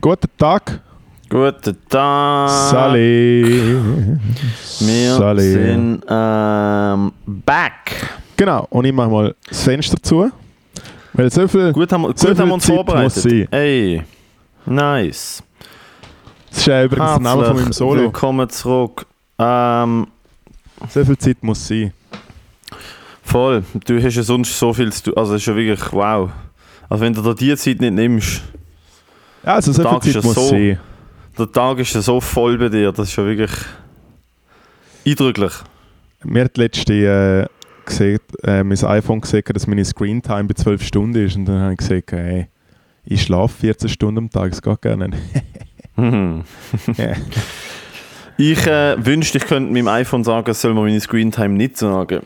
[0.00, 0.80] Guten Tag.
[1.28, 2.48] Guten Tag.
[2.70, 3.44] Sally.
[4.80, 5.52] Wir Sally.
[5.52, 8.10] sind ähm, back.
[8.36, 10.30] Genau, und ich mache mal das Fenster zu.
[11.12, 11.72] Weil so viel.
[11.72, 13.48] Gut haben, So gut haben wir uns Zeit vorbereitet.
[13.52, 14.02] Ey,
[14.66, 15.42] nice.
[16.50, 18.02] Das ist ja übrigens der Name von meinem Solo.
[18.02, 19.06] Willkommen zurück.
[19.38, 20.06] Ähm,
[20.88, 21.92] So viel Zeit muss sein.
[23.22, 23.62] voll.
[23.84, 25.14] Du hast ja sonst so viel zu tun.
[25.16, 26.30] Also, es ist ja wirklich wow.
[26.88, 28.42] Also, wenn du dir die Zeit nicht nimmst,
[29.44, 30.48] Ja, also so Tag viel ist Zeit muss so.
[30.48, 30.78] sein.
[31.38, 32.92] der Tag ist ja so voll bei dir.
[32.92, 33.50] Das ist ja wirklich
[35.06, 35.52] eindrücklich.
[36.24, 37.46] Mir hat letzte äh,
[37.86, 41.36] gesehen, äh, mein iPhone gesehen, dass meine Screentime bei 12 Stunden ist.
[41.36, 42.48] Und dann habe ich gesagt, hey,
[43.04, 45.14] ich schlafe 14 Stunden am Tag, es geht gar nicht.
[45.96, 46.44] Mhm.
[48.36, 52.20] Ich äh, wünschte, ich könnte meinem iPhone sagen, es soll mir meine Screentime nicht sagen.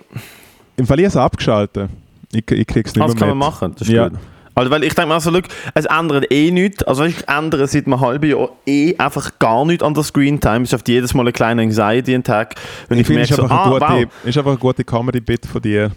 [0.76, 1.90] Im Fall ich es abgeschaltet.
[2.32, 3.46] Ich, ich krieg's nicht Ah, das mehr kann man mit.
[3.48, 4.08] machen, das ist Ja.
[4.10, 4.18] gut.
[4.54, 5.44] Also, weil ich denke mir also, look,
[5.74, 6.82] es ändert eh nichts.
[6.84, 10.62] Also, ich ändere seit einem halben Jahr eh einfach gar nichts an der Screentime.
[10.62, 12.54] Es schafft jedes Mal eine kleine Anxiety am Tag.
[12.88, 14.28] Wenn Ich ich, finde, es merke, ist so, einfach, ah, eine gute, wow.
[14.28, 15.90] ist einfach eine gute Comedy-Bit von dir.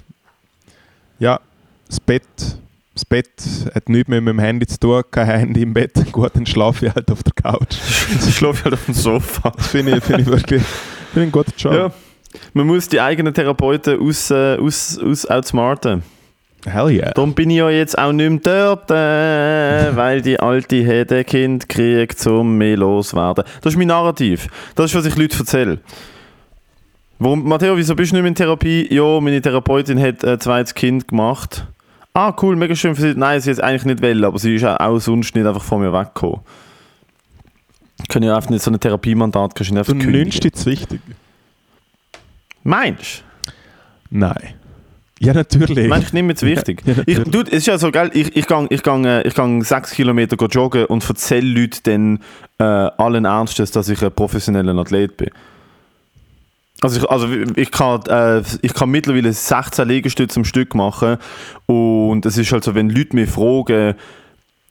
[1.19, 1.39] Ja,
[1.87, 2.23] das Bett,
[2.93, 3.29] das Bett
[3.73, 5.93] hat nichts mehr mit dem Handy zu tun, kein Handy im Bett.
[6.11, 7.77] Gut, dann schlafe ich halt auf der Couch.
[8.27, 9.51] Ich schlafe halt auf dem Sofa.
[9.55, 10.65] Das finde ich, finde ich wirklich finde
[11.13, 11.73] ich einen guten Job.
[11.73, 11.91] Ja.
[12.53, 16.03] Man muss die eigenen Therapeuten aus, äh, aus, aus outsmarten.
[16.65, 17.11] Hell yeah.
[17.13, 21.69] Darum bin ich ja jetzt auch nicht mehr dort, äh, weil die alte Hede Kind
[21.69, 23.45] kriegt zum mehr loswerden.
[23.61, 24.47] Das ist mein Narrativ.
[24.75, 25.79] Das ist, was ich Leuten erzähle.
[27.19, 28.93] Warum, Matteo, wieso bist du nicht mehr in Therapie?
[28.93, 31.65] Ja, meine Therapeutin hat ein zweites Kind gemacht.
[32.13, 33.13] Ah, cool, mega schön für sie.
[33.15, 35.63] Nein, sie hat es eigentlich nicht wollen, aber sie ist auch, auch sonst nicht einfach
[35.63, 36.41] von mir weggekommen.
[38.01, 40.41] Ich kann ja einfach nicht so ein Therapiemandat kannst du nicht Du einfach nimmst kündigen.
[40.41, 41.01] dich zu wichtig.
[42.63, 43.23] Meinst
[44.09, 44.55] Nein.
[45.19, 45.67] Ja, natürlich.
[45.67, 45.89] du?
[45.89, 46.83] Du, ich nehme jetzt wichtig?
[46.85, 49.33] Ja, Ich, du, es ist ja so geil, ich, ich gehe ich gang, äh, ich
[49.33, 52.19] gang sechs Kilometer joggen und erzähle Leuten dann
[52.59, 55.29] äh, allen Ernstes, dass ich ein professioneller Athlet bin.
[56.81, 61.17] Also ich, also ich, kann, äh, ich kann mittlerweile 16 Liegestütze am Stück machen
[61.65, 63.95] und es ist halt so, wenn Leute mich fragen,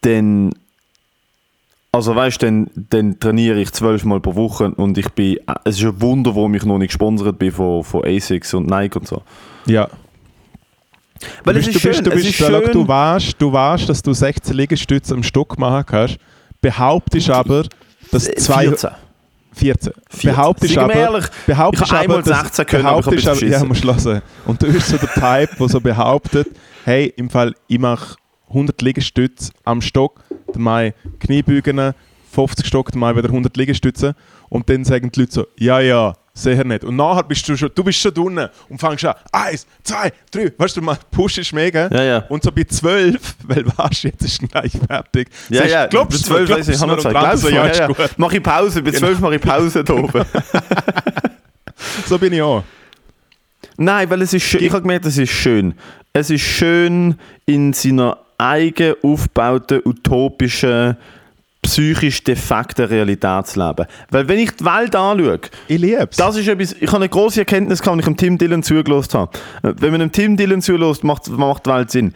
[0.03, 0.53] dann
[1.91, 5.85] also weißt dann, dann trainiere ich zwölfmal pro Woche und ich bin, äh, es ist
[5.85, 9.23] ein Wunder, warum ich noch nicht gesponsert bin von, von ASICS und Nike und so.
[9.67, 9.89] ja.
[11.45, 12.73] Weil du es bist, ist du bist, schön, du es bist, ist schau, schön.
[12.73, 16.19] du weißt, du weißt, dass du 16 Liegestütze am Stück machen kannst.
[16.61, 17.65] Behauptest aber,
[18.11, 18.91] dass zwei 14.
[19.53, 19.93] 14.
[20.09, 20.31] 14.
[20.31, 23.65] Behauptest wir aber, ehrlich, behauptest ich habe einmal dass- 16 können, aber ich aber, ja,
[23.65, 24.23] musst hören.
[24.45, 26.49] Und du bist so der Type, der so behauptet,
[26.85, 28.17] hey, im Fall, ich mache
[28.49, 30.23] 100 Liegestütze am Stock,
[30.53, 31.95] dann mache ich Kniebeugen,
[32.33, 34.15] 50 Stock, dann mache ich wieder 100 Liegestütze
[34.51, 36.85] und dann sagen die Leute so, ja, ja, sicher nicht.
[36.85, 40.53] Und nachher bist du schon, du bist schon drinnen und fängst an, eins, zwei, drei,
[40.57, 41.89] weißt du, man pushst mega.
[41.89, 42.19] Ja, ja.
[42.29, 45.29] Und so bei 12, weil weißt du, jetzt ist es gleich fertig.
[45.49, 47.55] Ja, sagst, ja, glaubst du, 12 weiss ich, glaubst du ich habe noch so, du
[47.55, 47.97] ja, Ja, gut.
[48.17, 50.25] Mach ich Pause, bei 12 mache ich Pause da oben.
[52.07, 52.65] So bin ich auch.
[53.77, 54.63] Nein, weil es ist schön.
[54.63, 55.75] Ich habe gemerkt, es ist schön.
[56.13, 60.97] Es ist schön in seiner eigen aufgebauten, utopischen,
[61.67, 63.87] psychisch defekten Realität zu leben.
[64.11, 66.17] Weil wenn ich die Welt anschaue, Ich liebe es.
[66.17, 69.19] das ist etwas, ich habe eine große Erkenntnis gehabt, als ich dem Tim Dillon zugelassen
[69.21, 69.39] habe.
[69.63, 72.15] Wenn man dem Tim Dillon zulässt, macht, macht die Welt Sinn.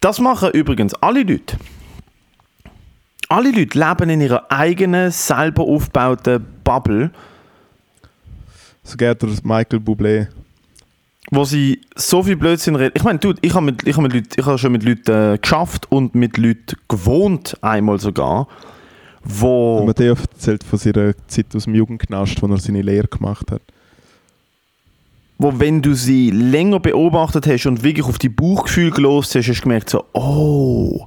[0.00, 1.56] Das machen übrigens alle Leute.
[3.28, 7.10] Alle Leute leben in ihrer eigenen, selber aufgebauten Bubble,
[8.84, 10.28] So geht der Michael Bublé.
[11.32, 12.92] wo sie so viel Blödsinn reden.
[12.94, 15.34] Ich meine, dude, ich habe mit, ich habe mit Leuten, ich habe schon mit Leuten
[15.34, 18.46] äh, geschafft und mit Leuten gewohnt, einmal sogar,
[19.28, 19.84] wo...
[19.84, 23.62] Matteo erzählt von seiner Zeit aus dem Jugendknast, wo er seine Lehre gemacht hat.
[25.38, 29.58] wo wenn du sie länger beobachtet hast und wirklich auf die Bauchgefühl gelost hast, hast
[29.58, 31.06] du gemerkt so, oh,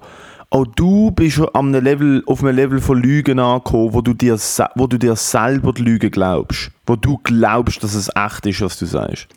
[0.51, 4.37] oh du bist schon am Level, auf einem Level von Lügen angekommen, wo du, dir,
[4.75, 6.71] wo du dir selber die Lüge glaubst.
[6.85, 9.27] Wo du glaubst, dass es echt ist, was du sagst.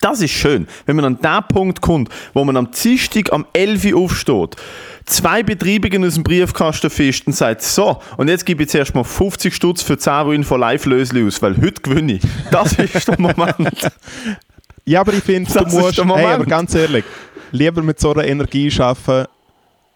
[0.00, 3.84] Das ist schön, wenn man an den Punkt kommt, wo man am Dienstag am 11
[3.86, 4.56] Uhr aufsteht,
[5.06, 9.04] zwei Betreibungen aus dem Briefkasten fischt und sagt, so, und jetzt gebe ich jetzt erstmal
[9.04, 12.22] 50 Stutz für 10 Ruinen von Live-Lösli aus, weil heute gewinne ich.
[12.50, 13.90] Das ist der Moment.
[14.84, 17.04] Ja, aber ich finde, du musst, hey, aber ganz ehrlich,
[17.52, 19.28] lieber mit so einer Energie arbeiten,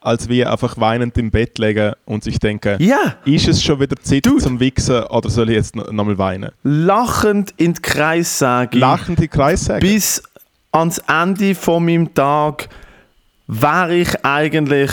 [0.06, 3.96] als wie einfach weinend im Bett legen und sich denken, Ja, ist es schon wieder
[3.96, 4.42] Zeit Dude.
[4.42, 6.50] zum Wichsen oder soll ich jetzt noch, noch mal weinen?
[6.62, 9.80] lachend in den Kreis sagen, Lachend die Kreis sagen.
[9.80, 10.22] bis
[10.72, 12.68] ans Ende von meinem Tag
[13.48, 14.90] wäre ich eigentlich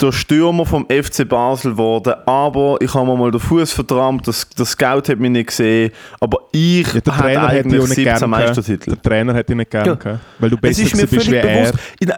[0.00, 4.48] der Stürmer vom FC Basel geworden, aber ich habe mir mal den Fuß verdrammt, das,
[4.48, 8.04] der Scout hat mich nicht gesehen, aber ich Ja, der Trainer hätte eigentlich nicht 17
[8.04, 8.30] gerne gehabt.
[8.30, 8.90] Meistertitel.
[8.92, 9.94] Der Trainer hätte ich nicht gerne Ja.
[9.94, 11.62] gehabt, weil du Es besser ist mir gewesen bist völlig wie er.
[11.64, 11.74] bewusst.
[12.00, 12.08] Ich-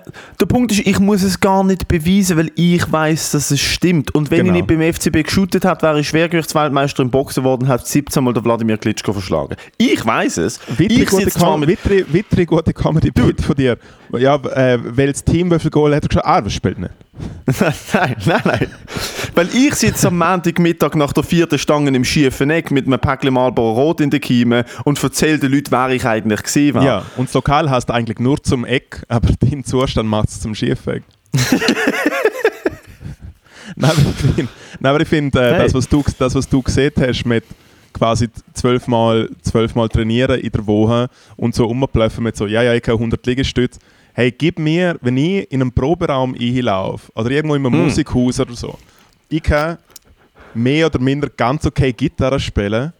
[0.40, 4.14] Der Punkt ist, ich muss es gar nicht beweisen, weil ich weiß, dass es stimmt.
[4.14, 4.50] Und wenn Genau.
[4.50, 8.22] ich nicht beim FCB geshootet hätte, wäre ich Schwergewichtsweltmeister im Boxen geworden und hätte 17
[8.22, 9.56] Mal den Wladimir Klitschko verschlagen.
[9.76, 10.60] Ich weiß es.
[10.78, 11.68] Wittrig ich gute, Com mit...
[11.70, 13.76] Wittrig, Wittrig gute Comedy Bit von dir.
[14.16, 16.26] Ja, äh, welches Team wie viel Goal hat er gesagt?
[16.26, 16.92] Ah, das spielt nicht.
[17.60, 18.66] nein, nein, nein.
[19.34, 23.34] Weil ich sitze am Montagmittag nach der vierten Stange im schiefen Eck mit einem Päckchen
[23.34, 26.82] Marlboro Rot in den Kiemen und erzähle den Leuten, wer ich eigentlich war.
[26.84, 30.54] Ja, und das Lokal heißt eigentlich nur zum Eck, aber dein Zustand macht es zum
[30.54, 31.02] Schiefweg.
[33.78, 34.48] Nein, aber ich finde,
[34.80, 35.62] nein, aber ich find, äh, Hey.
[35.64, 37.44] das, was du, das, was du gesehen hast mit
[37.92, 42.82] quasi zwölfmal, zwölfmal trainieren in der Woche und so rumplaufen mit so, ja, ja, ich
[42.82, 43.80] kann 100 Liegestütze.
[44.18, 47.84] Hey, gib mir, wenn ich in einem Proberaum einlaufe oder irgendwo in einem Hm.
[47.84, 48.78] Musikhaus oder so,
[49.28, 49.76] ich kann
[50.54, 52.94] mehr oder minder ganz okay Gitarre spielen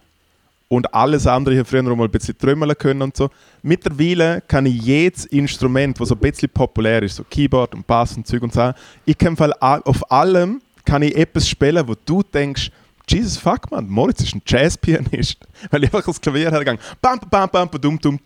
[0.69, 3.31] und alles andere hier früher noch mal ein bisschen trümmeln können und so.
[3.63, 8.15] Mittlerweile kann ich jedes Instrument, das so ein bisschen populär ist, so Keyboard und Bass
[8.15, 8.73] und Zeug und so,
[9.07, 12.71] ich kann auf allem kann ich etwas spielen, wo du denkst,
[13.09, 15.39] Jesus fuck man, Moritz ist ein Jazzpianist,
[15.71, 18.21] weil ich einfach das Klavier hergegangen, bam bam bam bam dum dum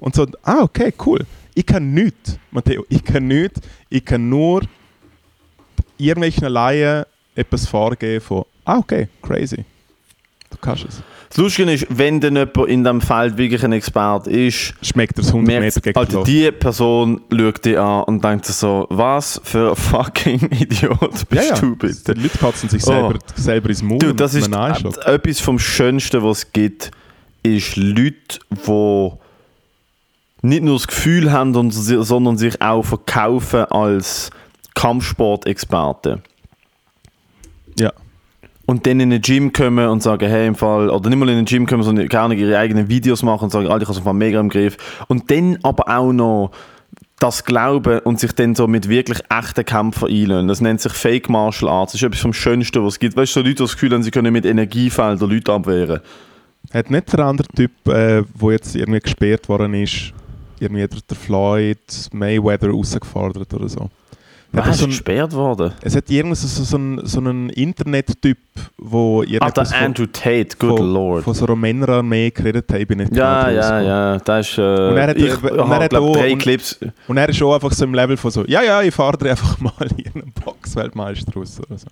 [0.00, 1.24] und so, ah okay, cool.
[1.60, 3.60] Ich kann nichts, Matteo, ich kann nichts,
[3.90, 4.62] ich kann nur
[5.98, 7.04] irgendwelchen Laien
[7.34, 9.64] etwas vorgeben von, ah okay, crazy.
[10.48, 11.02] Du kannst es.
[11.28, 15.22] Das Lustige ist, wenn dann jemand in diesem Feld wirklich ein Experte ist, Schmeckt er
[15.22, 16.26] es 100 Meter gegen Luft.
[16.26, 21.32] die Person schaut dich an und denkt sich so, was für ein fucking Idiot bist
[21.50, 21.60] Ja, ja.
[21.60, 22.14] du bitte?
[22.14, 22.86] Die Leute kotzen sich Oh.
[22.86, 23.98] selber, selber ins Maul.
[23.98, 26.90] Du, das ist etwas vom Schönsten, was es gibt,
[27.42, 29.10] ist Leute, die
[30.42, 34.30] nicht nur das Gefühl haben, sondern sich auch verkaufen als
[34.74, 36.22] Kampfsportexperten.
[37.78, 37.92] Ja.
[38.66, 41.38] Und dann in ein Gym kommen und sagen, hey, im Fall, oder nicht mal in
[41.38, 43.98] ein Gym kommen, sondern gerne ihre eigenen Videos machen und sagen, Alter, ich habe es
[43.98, 44.76] einfach mega im Griff.
[45.08, 46.52] Und dann aber auch noch
[47.18, 50.48] das Glauben und sich dann so mit wirklich echten Kämpfern einlösen.
[50.48, 51.92] Das nennt sich Fake Martial Arts.
[51.92, 53.16] Das ist etwas vom Schönsten, was es gibt.
[53.16, 56.00] Weißt du, so Leute, die das Gefühl haben, sie können mit Energiefeldern Leute abwehren.
[56.72, 60.14] Hat nicht der andere Typ, äh, wo jetzt irgendwie gesperrt worden ist,
[60.60, 61.78] irgendwie der, der Floyd
[62.12, 63.88] Mayweather rausgefordert oder so?
[64.52, 65.72] Was so ist ein, gesperrt worden?
[65.80, 68.36] es hat irgend so, so, so einen, so einen Internet-Typ,
[68.78, 71.22] wo Ah, der irgendetwas von, Andrew Tate, good von, lord.
[71.22, 72.80] von so einer Männerarmee geredet hat.
[72.80, 74.58] Ich bin nicht ja, ja, ja, das ist.
[74.58, 76.80] Äh, Und er hat- ich und er hat glaub, auch- drei und- Clips.
[77.06, 79.56] Und er ist schon einfach so im Level von so, ja, ja, ich fahre einfach
[79.60, 81.86] mal in einen Boxweltmeister raus oder so.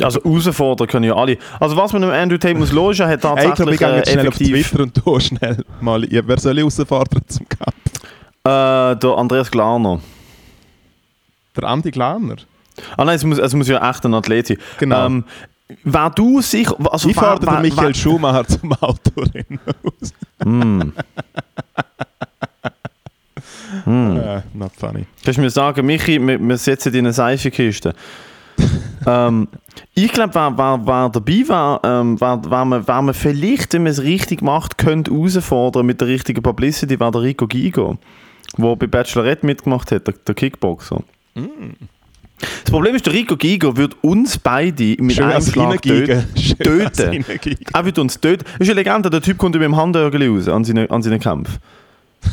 [0.00, 1.36] Also herausfordern können ja alle.
[1.60, 4.12] Also was man dem Andrew Tate muss er hat Hey, ich glaube, tatsächlich ich äh,
[4.12, 7.74] schnell auf Twitter und tu schnell mal, wer soll ich rausfordern zum Kampf?
[8.44, 10.00] äh, der Andreas Glarner.
[11.54, 12.36] Der Andi Glaner.
[12.96, 14.56] Ah nein, es muss, es muss ja echt ein Athlet sein.
[14.78, 15.06] Genau.
[15.06, 15.24] Ähm,
[15.84, 16.74] wer du sicher...
[16.90, 20.12] Also ich wer- Michael wer- Schumacher zum Autorennen aus.
[20.42, 20.92] Hm.
[23.84, 24.16] Hm.
[24.16, 25.06] Äh, not funny.
[25.24, 27.94] Kannst du mir sagen, Michi, wir, wir setzen in eine Seifenkiste.
[29.06, 29.48] ähm,
[29.94, 33.82] ich glaube, wer, wer, wer dabei war, ähm, wer, wer, man, wer man vielleicht, wenn
[33.82, 37.98] man es richtig macht, könnte herausfordern mit der richtigen Publicity, war der Rico Gigo,
[38.56, 41.02] der bei Bachelorette mitgemacht hat, der, der Kickboxer.
[42.62, 46.24] Das Problem ist, der Rico Gigo wird uns beide mit Schön einem Schlag töten.
[46.58, 47.24] Töten.
[47.72, 48.44] Er wird uns töten.
[48.44, 51.20] Das ist eine Legende, der Typ kommt mit dem Handörgeli raus an seinen, an seinen
[51.20, 51.58] Kampf.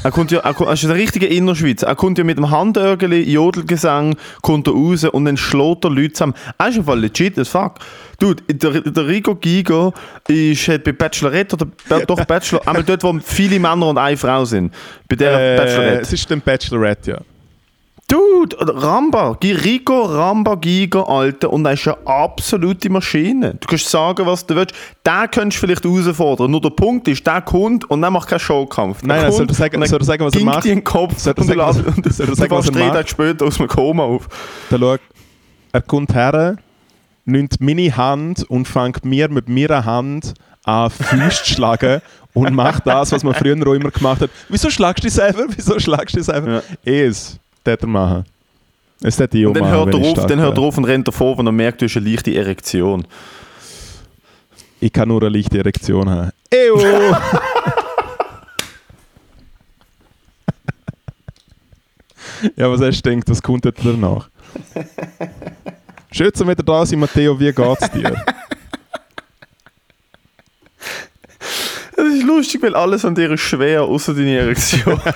[0.03, 1.81] Er kommt ja, er, kommt, er ist ein richtiger Innerschweiz.
[1.83, 6.13] Er kommt ja mit dem Handörgeli, Jodelgesang, kommt er raus und dann schlägt er Leute
[6.13, 6.33] zusammen.
[6.57, 7.75] Er ist einfach legit as fuck.
[8.19, 9.93] Dude, der, der Rico Gigo
[10.27, 14.45] ist, hat bei Bachelorette oder doch Bachelor, einmal dort, wo viele Männer und eine Frau
[14.45, 14.73] sind.
[15.07, 16.01] Bei der Äh, Bachelorette.
[16.01, 17.17] es ist der Bachelorette, ja.
[18.09, 23.53] Dude, Ramba, Gi- Rico Ramba Giga, Alter, und er ist eine absolute Maschine.
[23.53, 24.73] Du kannst sagen, was du willst.
[25.05, 26.49] Den könntest du vielleicht herausfordern.
[26.49, 29.01] Nur der Punkt ist, der kommt und dann macht keinen Showkampf.
[29.01, 30.63] Der Nein, nein, soll kommt er sagen- und dann soll er sagen, was er macht?
[30.65, 32.57] dir in den Kopf Soll er und sagen, was- lässt- und soll er sagen, was
[32.67, 32.89] wachst er drei?
[32.95, 34.27] Tage später aus dem Koma auf.
[34.71, 34.95] Da schau,
[35.71, 36.55] er kommt her,
[37.25, 42.01] nimmt meine Hand und fängt mir mit meiner Hand an Füße zu schlagen
[42.33, 44.31] und macht das, was man früher auch immer gemacht hat.
[44.49, 45.43] Wieso schlagst du dich selber?
[45.55, 46.63] Wieso schlagst du dich selber?
[46.85, 46.91] Ja.
[46.91, 47.37] Es,
[47.77, 48.25] das er machen.
[49.01, 51.07] Es hätte ich auch dann machen, hört, er auf, dann hört er auf und rennt
[51.07, 53.05] davor, wenn er merkt, du hast eine leichte Erektion.
[54.81, 56.31] Ich kann nur eine leichte Erektion haben.
[56.53, 56.79] Ew!
[62.55, 64.29] ja, was hast du gedacht, was kommt jetzt danach?
[66.11, 68.15] Schön, dass wir wieder da sind, Matteo, wie geht's dir?
[71.95, 74.99] Das ist lustig, weil alles an dir ist schwer, außer deine Erektion.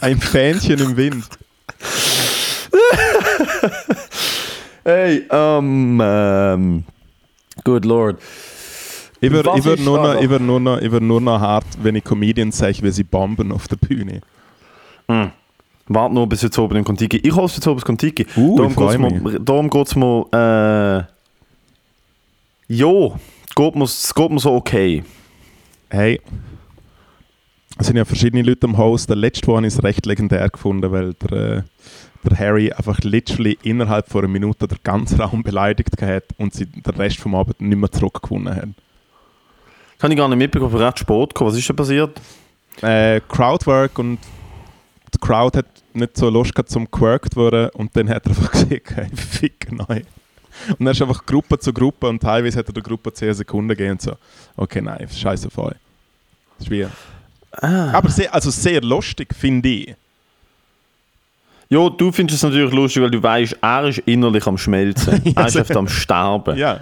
[0.00, 1.24] Ein Fähnchen im Wind.
[4.84, 6.84] Hey, ähm, ähm,
[7.64, 8.20] good lord.
[9.20, 11.96] Ich würde würd nur, noch- ich würd nur, noch- ich würd nur noch hart, wenn
[11.96, 14.20] ich Comedians sage, wie sie bomben auf der Bühne.
[15.88, 17.16] Warte nur bis jetzt oben im Kontiki.
[17.18, 18.26] Ich hoffe jetzt oben das Kontiki.
[18.36, 18.96] Uh, darum freu
[19.70, 21.06] geht's mir,
[22.68, 23.16] äh, jo,
[23.54, 25.04] geht es geht mir so okay.
[25.88, 26.20] Hey,
[27.78, 29.08] es sind ja verschiedene Leute am Host.
[29.08, 31.62] Der letzte One ist recht legendär gefunden, weil der, äh,
[32.24, 36.66] der Harry einfach literally innerhalb von einer Minute den ganzen Raum beleidigt hat und sie
[36.66, 38.74] den Rest vom Abend nicht mehr zurückgewonnen haben.
[39.98, 41.50] Kann ich gar nicht mitbekommen, ich recht spät gekommen.
[41.50, 42.20] Was ist denn passiert?
[42.82, 44.18] Äh, Crowdwork und
[45.14, 48.50] die Crowd hat nicht so Lust gehabt zum geworkt worden und dann hat er einfach
[48.52, 50.02] gesagt, hey, fick neu.
[50.70, 53.68] Und dann ist einfach Gruppe zu Gruppe und teilweise hat er der Gruppe 10 Sekunden
[53.68, 54.16] gegeben und so,
[54.56, 55.76] okay, nein, scheiße voll.
[56.58, 56.86] Das ist wie,
[57.60, 57.92] Ah.
[57.92, 59.94] aber sehr, also sehr lustig, finde ich.
[61.68, 65.20] Jo, du findest es natürlich lustig, weil du weißt, er ist innerlich am Schmelzen.
[65.24, 66.56] Ja, er ist einfach am Sterben.
[66.56, 66.80] Ja.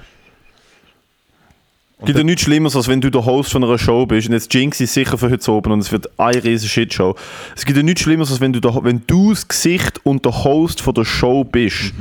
[1.98, 4.34] Es gibt ja nichts Schlimmeres, als wenn du der Host von einer Show bist und
[4.34, 7.16] jetzt Jinx ist sicher für heute oben und es wird eine riesige Shitshow.
[7.56, 10.44] Es gibt ja nichts Schlimmeres, als wenn du, der, wenn du das Gesicht und der
[10.44, 11.94] Host von der Show bist.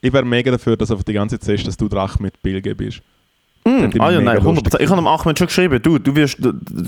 [0.00, 2.74] Ich wäre mega dafür, dass einfach die ganze Zeit siehst, dass du Drach mit Bilge
[2.74, 3.02] bist.
[3.66, 4.42] Mm, ah ja, nein, 100%.
[4.42, 4.80] lustig.
[4.80, 6.38] Ich habe dem Ahmed schon geschrieben, du, du wirst,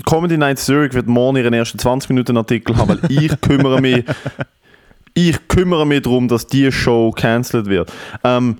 [0.05, 4.03] Comedy Night Zurich wird morgen ihren ersten 20 Minuten Artikel haben, weil ich kümmere mich,
[5.15, 7.91] ich kümmere mich darum, dass die Show cancelled wird.
[8.23, 8.59] Ähm,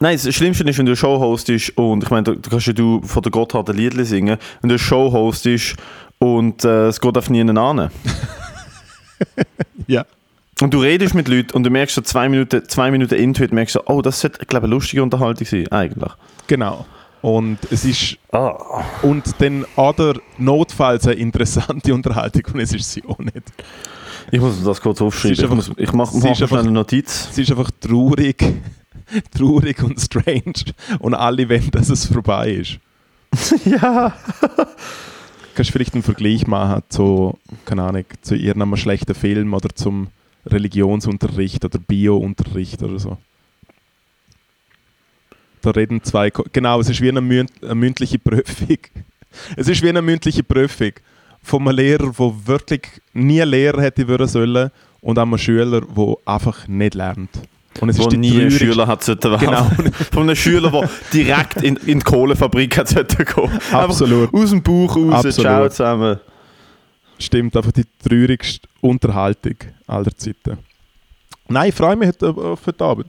[0.00, 2.66] nein, das Schlimmste ist, wenn du eine Show hostest und ich meine, da, da kannst
[2.66, 5.76] ja du von der Gotthard ein Liedli singen, wenn du eine Show hostest
[6.18, 7.90] und äh, es geht auf niemanden an.
[9.86, 10.04] Ja.
[10.60, 13.52] Und du redest mit Leuten und du merkst so zwei Minuten, zwei Minuten into it,
[13.52, 16.12] merkst so, oh, das sollte, ich glaube, eine lustige Unterhaltung sein, eigentlich.
[16.48, 16.84] Genau.
[17.22, 18.82] Und es ist Ah.
[19.02, 23.42] und dann oder notfalls eine interessante Unterhaltung und es ist sie auch nicht.
[24.30, 25.32] Ich muss das kurz aufschreiben.
[25.32, 27.28] Ist Ich, muss, ich mache mach schnell einfach- eine Notiz.
[27.30, 28.44] Es ist einfach traurig,
[29.36, 30.52] traurig und strange
[30.98, 32.78] und alle wollen, dass es vorbei ist.
[33.64, 34.12] ja.
[35.54, 40.08] Kannst du vielleicht einen Vergleich machen zu, keine Ahnung, zu irgendeinem schlechten Film oder zum
[40.50, 43.18] Religionsunterricht oder Biounterricht oder so.
[45.62, 48.78] Da reden zwei, Ko- genau, es ist wie eine, münd, eine mündliche Prüfung.
[49.56, 50.92] Es ist wie eine mündliche Prüfung
[51.42, 52.80] von einem Lehrer, der wirklich
[53.12, 54.70] nie Lehrer hätte werden sollen
[55.02, 57.28] und einem Schüler, der einfach nicht lernt.
[57.78, 59.36] Und es Wo ist nie ein Schüler hat sollte.
[59.38, 59.70] Genau.
[60.12, 63.50] Von einem Schüler, der direkt in, in die Kohlefabrik hat sollte gehen.
[63.70, 64.28] Absolut.
[64.32, 65.34] Einfach aus dem Bauch raus, Absolut.
[65.40, 66.20] ciao zusammen.
[67.18, 69.56] Stimmt, einfach die traurigste Unterhaltung
[69.86, 70.58] aller Zeiten.
[71.48, 73.06] Nein, ich freue mich heute auf heute Abend.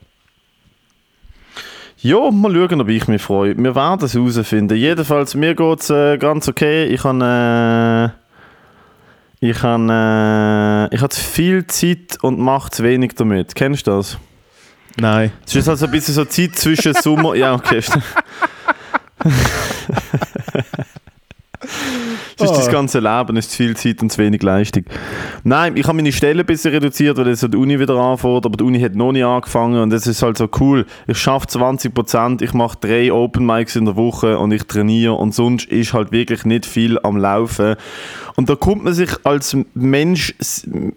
[2.02, 3.58] Ja, mal schauen, ob ich mich freue.
[3.58, 4.78] Wir werden es herausfinden.
[4.78, 6.86] Jedenfalls, mir geht es äh, ganz okay.
[6.86, 8.14] Ich habe
[9.42, 13.54] äh, ich habe äh, ich habe viel Zeit und mache zu wenig damit.
[13.54, 14.18] Kennst du das?
[14.96, 15.34] Nein.
[15.46, 17.36] Es ist halt so ein bisschen so Zeit zwischen Sommer.
[17.36, 17.82] Ja, okay.
[22.42, 24.84] Es ist das ganze Leben, es ist zu viel Zeit und zu wenig Leistung.
[25.44, 28.56] Nein, ich habe meine Stelle ein bisschen reduziert, weil jetzt die Uni wieder anfängt, aber
[28.58, 30.86] die Uni hat noch nicht angefangen und es ist halt so cool.
[31.08, 35.34] Ich schaffe 20%, ich mache drei Open Mics in der Woche und ich trainiere und
[35.36, 37.76] sonst ist halt wirklich nicht viel am Laufen.
[38.36, 40.34] Und da kommt man sich als Mensch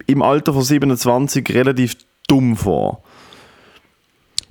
[0.07, 1.97] im Alter von 27 relativ
[2.29, 3.03] dumm vor.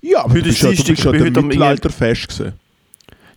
[0.02, 2.54] Ja, aber Heute du ist bist ja, du bist ja heute am- Mittelalter fest gewesen.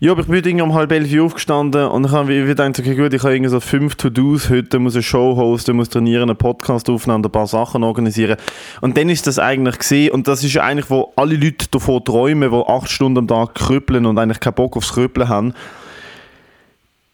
[0.04, 2.78] Ja, aber ich bin irgendwie um halb elf Uhr aufgestanden und ich habe mir gedacht,
[2.78, 6.28] okay gut, ich habe irgendwie so fünf To-Dos heute, muss eine Show hosten, muss trainieren,
[6.28, 8.36] einen Podcast aufnehmen, ein paar Sachen organisieren.
[8.82, 12.50] Und dann ist das eigentlich gesehen und das ist eigentlich, wo alle Leute davon träumen,
[12.50, 15.54] die acht Stunden am Tag krüppeln und eigentlich keinen Bock aufs Krüppeln haben.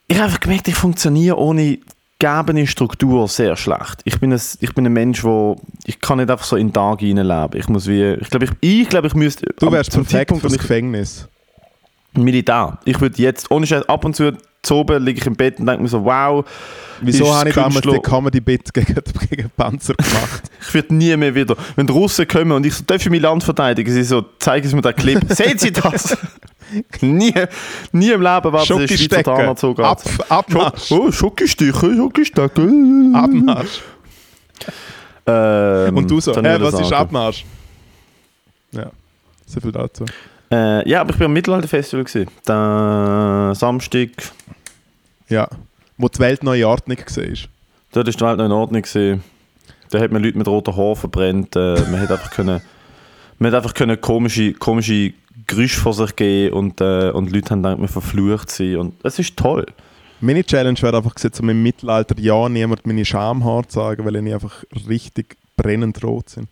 [0.09, 1.79] Ich habe einfach gemerkt, ich funktioniere ohne
[2.19, 4.01] gegebene Struktur sehr schlecht.
[4.03, 6.73] Ich bin ein, ich bin ein Mensch, wo ich kann nicht einfach so in den
[6.73, 7.57] Tag hineinleben.
[7.57, 9.47] Ich muss wie, ich glaube, ich, ich, glaube, ich müsste...
[9.61, 11.40] Du wärst zum perfekt Zeitpunkt, fürs ich-
[12.15, 12.79] Militär.
[12.85, 15.67] Ich würde jetzt, ohne Scheiß, ab und zu zu oben liege ich im Bett und
[15.67, 16.45] denke mir so, wow,
[17.01, 18.95] Wieso Ist habe ich damals die Comedy-Bit gegen,
[19.31, 20.43] gegen Panzer gemacht?
[20.61, 21.57] ich werde nie mehr wieder.
[21.77, 23.93] Wenn die Russen kommen und ich so, darf ich mein Land verteidigen?
[23.93, 25.21] Sie so, zeigen Sie mir den Clip.
[25.29, 26.17] Sehen Sie das?
[27.01, 27.33] nie,
[27.93, 29.23] nie im Leben werden Sie Schweizer.
[29.23, 30.93] Tarnanzug Ab, Abmarsch.
[30.93, 32.63] Oh, Schokistiche, Schokistecke.
[33.15, 33.81] Abmarsch.
[35.27, 36.95] Ähm, Und du so, würde ich was ist sagen.
[36.95, 37.45] Abmarsch?
[38.73, 38.91] Ja,
[39.47, 40.05] so viel dazu.
[40.53, 42.05] Äh, ja, aber ich war am Mittelalterfestival.
[42.05, 42.29] gewesen.
[42.47, 44.11] Den Samstag,
[45.29, 45.49] Ja.
[45.97, 47.25] Wo die Welt neue Ordnung war.
[47.93, 48.83] dort war die Welt noch in Ordnung.
[48.83, 49.23] Gewesen.
[49.91, 51.57] Da hat man Leute mit roten Haaren verbrennt.
[51.57, 52.61] Äh, man hat einfach können,
[53.39, 55.13] man hat einfach können komische, komische
[55.47, 58.77] Geräusche vor sich geben und, äh, und Leute haben gedacht, man verflucht sie.
[58.77, 59.67] Und es ist toll.
[60.21, 64.17] Meine Challenge wäre einfach gewesen, um im Mittelalter ja niemand meine Schamhaare zu sagen, weil
[64.17, 66.49] ich einfach richtig brennend rot sind.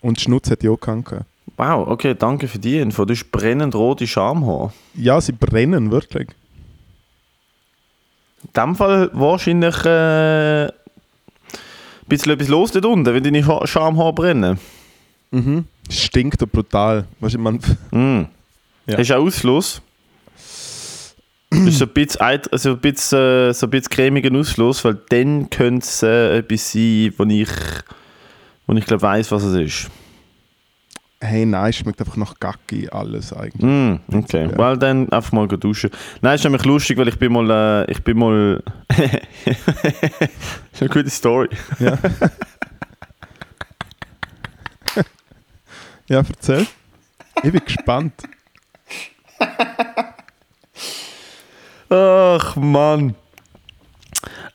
[0.00, 1.24] Und die Schnutz hat ja auch gehabt.
[1.56, 3.04] Wow, okay, danke für die Info.
[3.04, 4.72] Du hast brennend rote Schamhaare.
[4.94, 6.28] Ja, sie brennen wirklich.
[8.44, 10.70] In dem Fall wahrscheinlich äh, ein
[12.08, 14.58] bisschen etwas los dort unten, wenn deine Scha- Schamhaare brennen.
[15.30, 15.64] Mhm.
[15.90, 17.06] Stinkt doch brutal.
[17.20, 17.58] Weißt du, man,
[17.90, 18.26] Mm.
[18.86, 18.98] Ja.
[18.98, 19.80] Hast du auch Ausfluss?
[21.50, 25.48] Ist so ein bisschen, also ein bisschen, äh, so ein bisschen cremigen Ausfluss, weil dann
[25.50, 27.48] könnte es äh, etwas sein, wo ich,
[28.66, 29.90] wo ich glaube weiss, was es ist.
[31.20, 33.62] Hey, nein, es schmeckt einfach nach Gacki alles eigentlich.
[33.62, 34.58] Mm, okay, Ja.
[34.58, 35.90] well dann einfach mal duschen.
[36.20, 37.50] Nein, ist nämlich lustig, weil ich bin mal,
[37.86, 38.62] äh, ich bin mal,
[40.72, 41.48] ist eine gute Story.
[41.78, 41.98] Ja.
[46.08, 46.66] ja, erzähl.
[47.42, 48.12] Ich bin gespannt.
[51.88, 53.14] Ach Mann.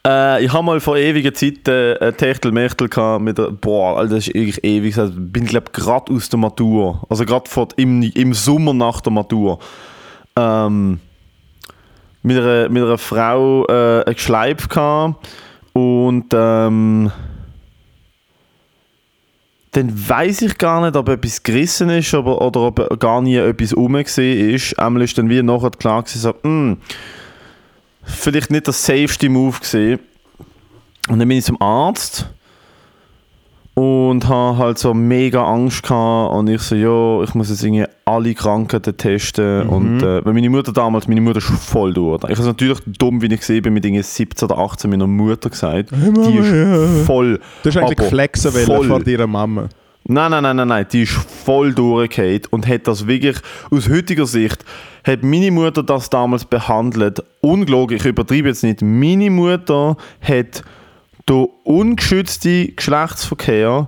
[0.05, 2.89] Äh, ich habe mal vor ewiger Zeit äh, Techtelmechtel
[3.19, 4.97] mit der, boah, Alter, das ist wirklich ewig.
[4.97, 9.59] Ich bin glaube gerade aus der Matur, also gerade im, im Sommer nach der Matur.
[10.35, 10.99] Ähm,
[12.23, 15.27] mit einer, mit einer Frau äh, ein Geschleif gehabt
[15.73, 17.11] und ähm,
[19.71, 23.75] dann weiß ich gar nicht, ob etwas gerissen ist aber, oder ob gar nie etwas
[23.75, 24.77] rum gesehen ist.
[24.77, 26.77] Einmal ist dann wie nachher klar gewesen, so, «Hm,
[28.03, 29.99] vielleicht nicht der safeste Move gesehen.
[31.09, 32.29] Und dann bin ich zum Arzt
[33.73, 37.85] und habe halt so mega Angst gehabt und ich so, ja, ich muss jetzt irgendwie
[38.05, 42.21] alle Krankheiten testen und äh, weil meine Mutter damals, meine Mutter ist voll durch.
[42.29, 45.49] Ich habe natürlich dumm, wie ich gesehen bin, mit irgendwie 17 oder 18 meiner Mutter
[45.49, 45.91] gesagt.
[45.91, 48.87] Mama, Die ist voll Du hast eigentlich flexen voll.
[48.87, 49.69] vor deiner Mama.
[50.03, 53.37] Nein, nein, nein, nein, nein, die ist voll durchgefallen und hat das wirklich,
[53.69, 54.65] aus heutiger Sicht,
[55.03, 57.23] hat meine Mutter das damals behandelt.
[57.41, 58.81] Ungelogen, ich übertreibe jetzt nicht.
[58.81, 60.63] Meine Mutter hat
[61.29, 63.87] den ungeschützten Geschlechtsverkehr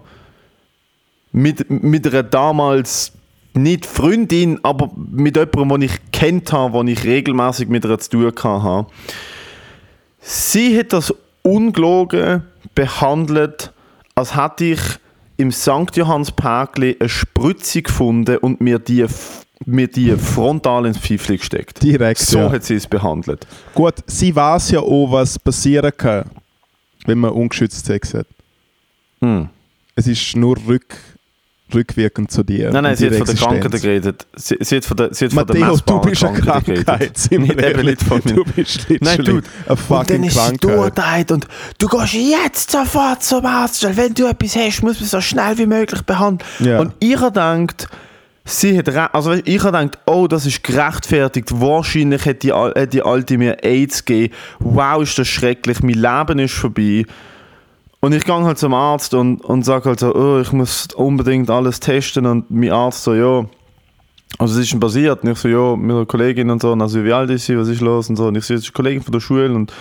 [1.32, 3.12] mit, mit einer damals
[3.54, 8.32] nicht Freundin, aber mit jemandem, den ich kennt habe, wo ich regelmäßig mit ihr zu
[8.32, 8.32] tun
[8.64, 8.88] hatte.
[10.20, 12.44] Sie hat das ungelogen
[12.76, 13.74] behandelt,
[14.16, 14.80] als hätte ich
[15.38, 15.96] im St.
[15.96, 19.06] Johanns Parkli eine Spritze gefunden und mir die,
[19.66, 21.82] mir die frontal ins Pfeifli gesteckt.
[21.82, 22.52] Direkt, So ja.
[22.52, 23.48] hat sie es behandelt.
[23.74, 26.30] Gut, sie weiß ja auch, was passieren kann,
[27.06, 28.28] wenn man ungeschützt Sex hat.
[29.22, 29.50] Hm.
[29.96, 30.96] Es ist nur rück,
[31.74, 32.72] rückwirkend zu dir.
[32.72, 33.36] Nein, nein, sie hat von der.
[33.36, 34.26] Krankheit geredet.
[34.36, 36.86] Sie, sie hat von der, sie hat von der Matteo, du bist eine Krankheit.
[36.86, 37.20] Krankheit.
[37.32, 38.34] Nicht eben nicht von mir.
[38.34, 41.32] Du bist literally Nein, eine Und dann fucking ist Krankheit.
[41.32, 45.22] und du gehst jetzt sofort zum Arzt, weil wenn du etwas hast, muss man so
[45.22, 46.50] schnell wie möglich behandeln.
[46.60, 46.80] Ja.
[46.80, 47.88] Und ich habe gedacht,
[48.46, 52.94] sie hat also weißt, ich habe gedacht, oh, das ist gerechtfertigt, wahrscheinlich hat die, hat
[52.94, 57.06] die Alte mir AIDS gegeben, wow, ist das schrecklich, mein Leben ist vorbei.
[58.04, 61.50] Und ich gehe halt zum Arzt und, und sage halt so, oh, ich muss unbedingt
[61.50, 63.46] alles testen und mein Arzt so, ja,
[64.38, 65.24] also was ist denn passiert?
[65.24, 67.58] Und ich so, ja, mit einer Kollegin und so, und also wie alt ist sie,
[67.58, 68.28] was ist los und so.
[68.28, 69.72] Und ich so, das ist Kollegin von der Schule und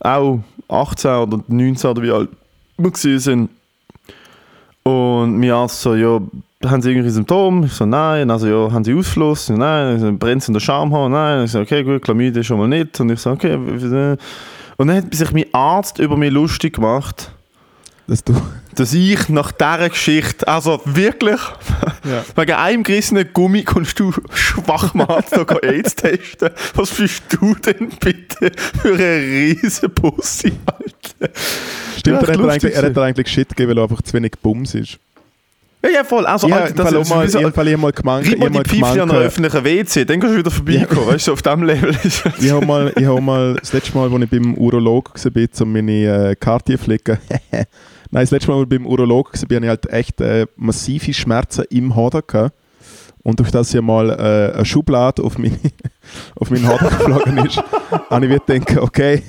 [0.00, 2.28] auch 18 oder 19 oder wie alt
[2.76, 3.48] wir sind.
[4.82, 6.20] Und mein Arzt so, ja,
[6.66, 7.64] haben sie irgendwelche Symptome?
[7.64, 8.30] Ich so, nein.
[8.30, 9.48] Also, ja, haben sie Ausfluss?
[9.48, 9.96] Nein.
[9.96, 11.08] Ich so, brennt in der Schamhaar?
[11.08, 11.46] Nein.
[11.46, 13.00] Ich so, okay, gut, Chlamydia schon mal nicht.
[13.00, 13.58] Und ich so, okay.
[14.76, 17.30] Und dann hat sich mein Arzt über mich lustig gemacht,
[18.06, 18.34] Dass du,
[18.74, 21.40] dass ich nach dieser Geschichte, also wirklich,
[22.04, 22.24] ja.
[22.36, 26.50] wegen einem gerissenen Gummi kannst du Schwachmat noch AIDS testen.
[26.74, 31.32] Was bist du denn bitte für eine riesen Pussy, Alter?
[31.96, 34.32] Stimmt, er, hat lustig eigentlich, er hat eigentlich Shit gegeben, weil er einfach zu wenig
[34.42, 34.98] Bums ist.
[35.84, 36.24] Ja, ja, voll.
[36.26, 38.70] Also, Ich Alter, das auch mal, sowieso- ich habe mal gemeint, Reib ich mal die
[38.70, 41.96] Pfeife an gemeint, öffentlichen WC, dann kannst du wieder vorbeikommen, weißt du, auf dem Level
[42.04, 45.72] ich habe mal, ich habe mal, das letzte Mal, als ich beim Urolog war, um
[45.72, 47.18] meine äh, Karte zu flicken,
[47.50, 47.66] nein,
[48.12, 51.64] das letzte Mal, als ich beim Urolog war, hatte ich halt echt äh, massive Schmerzen
[51.70, 52.54] im Hoden gehabt.
[53.24, 55.56] Und durch das ja mal äh, eine Schublade auf, meine,
[56.36, 57.56] auf meinen Hoden geflogen ist,
[58.10, 59.22] habe ich gedacht, okay,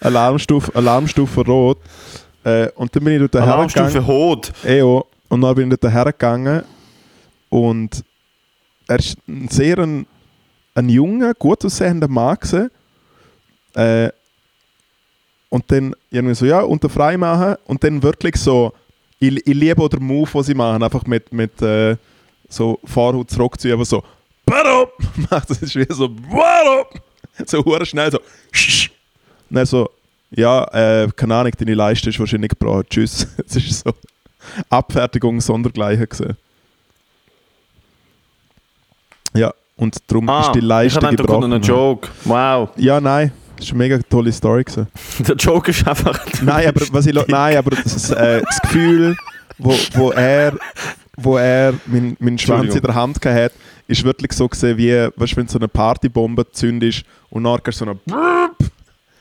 [0.00, 1.78] Alarmstufe, Alarmstufe rot.
[2.44, 3.52] Äh, und dann bin ich dort hergegangen.
[3.74, 4.52] Alarmstufe Hot.
[4.64, 5.06] EO.
[5.28, 6.64] Und dann bin ich dort hergegangen
[7.48, 8.04] und
[8.86, 10.06] er ist ein sehr ein,
[10.74, 12.70] ein junger, gut aussehender Mann gewesen.
[13.74, 14.10] Äh,
[15.48, 18.72] und dann irgendwie so, ja, unter frei machen und dann wirklich so,
[19.20, 21.96] ich, ich liebe auch den Move, den sie machen, einfach mit, mit äh,
[22.48, 24.02] so Vorhaut zurückziehen, aber so,
[24.44, 24.90] Baro!
[25.30, 26.86] Macht das ist wie so, Baro!
[27.46, 29.90] So hure schnell so, und dann so,
[30.30, 33.26] ja, äh, keine Ahnung, deine Leiste ist wahrscheinlich gebrochen, tschüss.
[33.46, 33.92] Es ist so
[34.70, 36.36] Abfertigung sondergleichen gewesen.
[39.34, 41.50] Ja, und darum Ah, ist die ich da kommt gebrochen.
[41.50, 42.08] noch ein Joke.
[42.24, 42.70] Wow.
[42.76, 44.64] Ja, nein, Das ist eine mega tolle Story.
[44.64, 44.86] Gewesen.
[45.26, 46.18] Der Joke ist einfach.
[46.42, 49.16] Nein, aber, was ich, nein, aber das, äh, das Gefühl,
[49.58, 50.52] wo, wo er,
[51.16, 53.52] wo er meinen mein Schwanz in der Hand gehabt hat,
[53.86, 57.98] ist wirklich so gesehen, wie weißt, wenn so eine Partybombe zündest und nachher so eine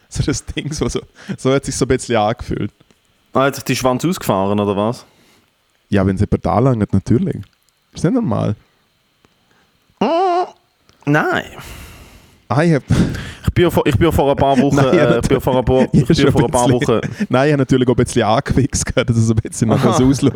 [0.09, 1.01] so das Ding, so, so,
[1.38, 2.71] so hat sich so ein bisschen angefühlt.
[3.33, 5.05] Ah, hat sich die Schwanz ausgefahren, oder was?
[5.93, 7.38] Ja, wenn sie jemand anlangt, natürlich.
[7.93, 8.56] Ist nicht normal.
[11.06, 11.43] Nein.
[12.47, 12.79] Ah, ich
[13.47, 14.75] Ich bin vor, ich bin vor ein paar Wochen.
[14.75, 16.69] Nein, äh, ich bin vor ein paar, ich bin vor ein paar.
[16.71, 16.99] Wochen.
[17.29, 20.34] nein, ich habe natürlich auch ein bisschen angewichst, dass es ein bisschen nach so ausschaut.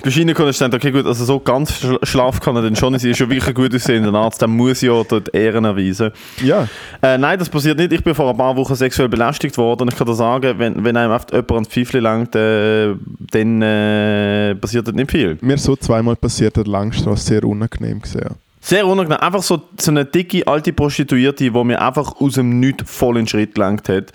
[0.00, 2.92] Bist reingekommen und gedacht, okay, gut, also so ganz schl- schlaff kann er dann schon
[2.92, 3.10] nicht sein.
[3.10, 6.12] Ist ja wirklich gut aussehender Arzt, der muss ja dort Ehren erweisen.
[6.40, 6.68] Ja,
[7.02, 7.92] Äh, nein, das passiert nicht.
[7.92, 10.84] Ich bin vor ein paar Wochen sexuell belästigt worden und ich kann dir sagen, wenn,
[10.84, 12.94] wenn einem oft jemand ans Pfeifchen langt, äh,
[13.32, 15.36] dann äh, passiert dort nicht viel.
[15.40, 18.36] mir so zweimal passiert, der Langstrasse sehr unangenehm gesehen.
[18.60, 19.18] Sehr unangenehm.
[19.18, 23.22] Einfach so, so eine dicke alte Prostituierte, die mir einfach aus dem Nichts voll in
[23.24, 24.12] den Schritt gelangt hat.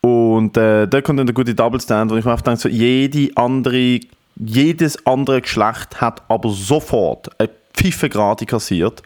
[0.00, 2.68] Und äh, da kommt dann der gute Double Stand, wo ich mir einfach denke, so,
[2.70, 3.98] jede andere,
[4.38, 9.02] jedes andere Geschlecht hat aber sofort eine Pfiffe gerade kassiert.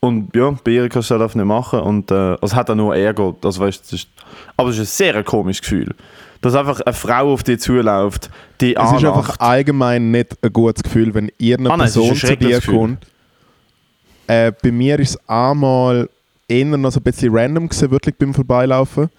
[0.00, 1.80] Und ja, bei ihr kannst du das einfach nicht machen.
[1.80, 3.34] Und äh, also hat auch nur Ärger.
[3.44, 4.08] Also, weißt, das ist,
[4.56, 5.94] aber es ist ein sehr komisches Gefühl.
[6.40, 8.30] Dass einfach eine Frau auf dich zuläuft,
[8.62, 12.16] die Es ist einfach allgemein nicht ein gutes Gefühl, wenn irgendeine Ah nein, es Person
[12.16, 12.74] zu dir Gefühl.
[12.74, 13.06] kommt.
[14.26, 16.08] Äh, bei mir ist es einmal
[16.48, 19.10] eher noch so ein bisschen random gewesen, wirklich beim Vorbeilaufen.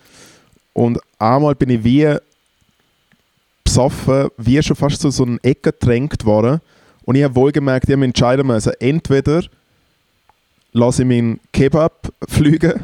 [0.73, 2.15] Und einmal bin ich wie
[3.63, 6.61] besoffen, wie schon fast so, so eine Ecke gedrängt worden.
[7.03, 9.43] Und ich habe wohlgemerkt, ich habe entscheiden müssen, entweder
[10.71, 12.79] lasse ich meinen Kebab fliegen,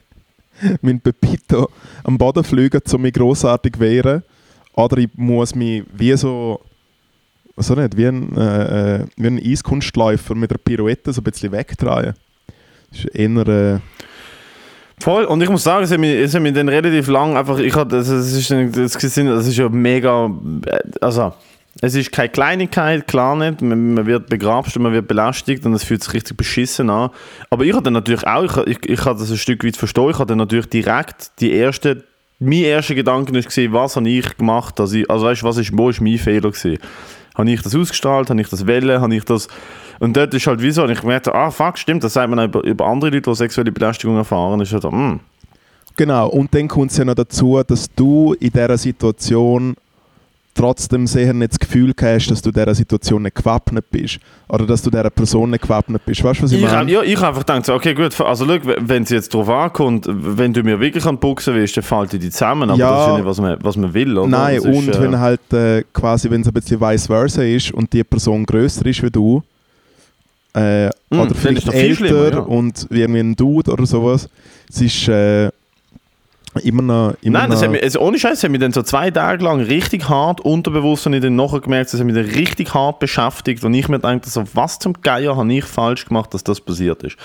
[0.80, 1.68] meinen Pepito
[2.04, 4.22] am Boden fliegen, um mich grossartig wehren,
[4.72, 6.60] oder ich muss mich wie so,
[7.56, 11.50] was nicht, wie ein, äh, äh, wie ein Eiskunstläufer mit einer Pirouette so ein bisschen
[11.50, 12.14] wegdrehen.
[12.90, 13.78] Das ist eher, äh,
[15.00, 17.58] Voll, und ich muss sagen, es hat mich, es hat mich dann relativ lang einfach,
[17.58, 20.30] ich hatte, das, ist, das, das ist ja mega,
[20.66, 21.32] äh, also,
[21.80, 25.74] es ist keine Kleinigkeit, klar nicht, man, man wird begrapscht und man wird belästigt und
[25.74, 27.10] es fühlt sich richtig beschissen an,
[27.50, 30.10] aber ich hatte dann natürlich auch, ich, ich, ich hatte das ein Stück weit verstehen,
[30.10, 32.02] ich hatte dann natürlich direkt die erste,
[32.40, 35.76] mein erster Gedanke war, was habe ich gemacht, dass ich, also weißt du, was ist,
[35.76, 36.78] wo ist mein Fehler gewesen?
[37.38, 39.48] Habe ich das ausgestrahlt, habe ich das wählen, habe ich das...
[40.00, 42.38] Und dort ist halt wie so, und ich merkte, ah fuck, stimmt, das sagt man
[42.38, 45.20] auch über, über andere Leute, die sexuelle Belästigung erfahren, ist halt, hm,
[45.98, 49.74] Genau, und dann kommt es ja noch dazu, dass du in dieser Situation
[50.58, 54.18] trotzdem sehr nicht das Gefühl hast, dass du dieser Situation nicht gewappnet bist.
[54.48, 56.22] Oder dass du dieser Person nicht gewappnet bist.
[56.24, 56.90] Weißt du, was ich Ich, meine?
[56.90, 60.52] ja, ich hab einfach gedacht, okay, gut, also schau, wenn es jetzt darauf ankommt, wenn
[60.52, 62.90] du mir wirklich an die Buchse willst, dann fällt die zusammen, aber Ja.
[62.90, 64.28] das ist ja nicht, was man, was man will, oder?
[64.28, 67.72] Nein, ist, und äh, wenn halt äh, quasi, wenn es ein bisschen vice versa ist
[67.72, 69.42] und die Person größer ist wie du,
[70.54, 72.38] äh, Mm, oder vielleicht älter ja.
[72.40, 74.28] und wie irgendwie ein Dude oder sowas,
[74.68, 75.50] es ist äh,
[76.62, 77.14] immer noch...
[77.22, 79.60] Immer Nein, das hat mich, also ohne Scheiß, hat mich dann so zwei Tage lang
[79.60, 83.62] richtig hart unterbewusst und ich dann nachher gemerkt, das hat mich dann richtig hart beschäftigt
[83.64, 87.02] und ich mir dachte, so, was zum Geier habe ich falsch gemacht, dass das passiert
[87.02, 87.16] ist?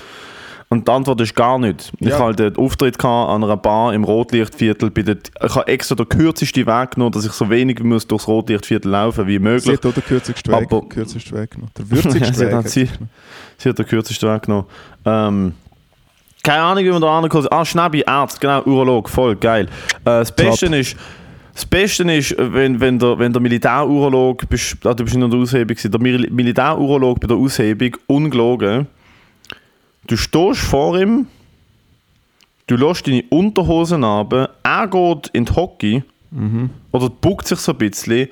[0.69, 1.91] Und die Antwort ist gar nicht.
[1.99, 2.17] Ich Ja.
[2.17, 4.89] hatte einen Auftritt an einer Bar im Rotlichtviertel.
[4.89, 8.27] Der, ich habe extra den kürzesten Weg genommen, dass ich so wenig wie muss durchs
[8.27, 9.77] Rotlichtviertel laufen wie Sie möglich.
[9.77, 11.71] hat auch den kürzigsten Weg, Aber- kürzigsten Weg genommen.
[11.77, 12.53] Der würzigste Ja, sie Weg.
[12.53, 12.91] hat sie- sie.
[13.59, 14.65] Sie hat den kürzesten Weg genommen.
[15.05, 15.53] Ähm,
[16.43, 17.51] keine Ahnung, wie man da ankommt.
[17.51, 19.65] Ah, Schnäbi, Arzt, genau, Urolog, voll geil.
[19.65, 19.69] Äh,
[20.03, 20.95] das Beste ist,
[21.53, 25.39] das Beste ist, wenn, wenn der, wenn der Militärurolog, bist, ah, du bist in der
[25.39, 28.87] Aushebung, der Mil- Militärurolog bei der Aushebung, ungelogen,
[30.07, 31.27] du stehst vor ihm,
[32.67, 36.03] du lässt deine Unterhosen runter, er geht in die Hockey
[36.91, 38.27] oder buckt sich so ein bisschen,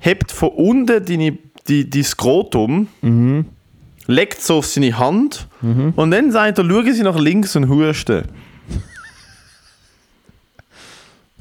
[0.00, 2.88] hebt von unten deine, die, die Skrotum,
[4.06, 5.46] legt so auf seine Hand
[5.96, 8.24] und dann sagt er, schauen Sie nach links und husten.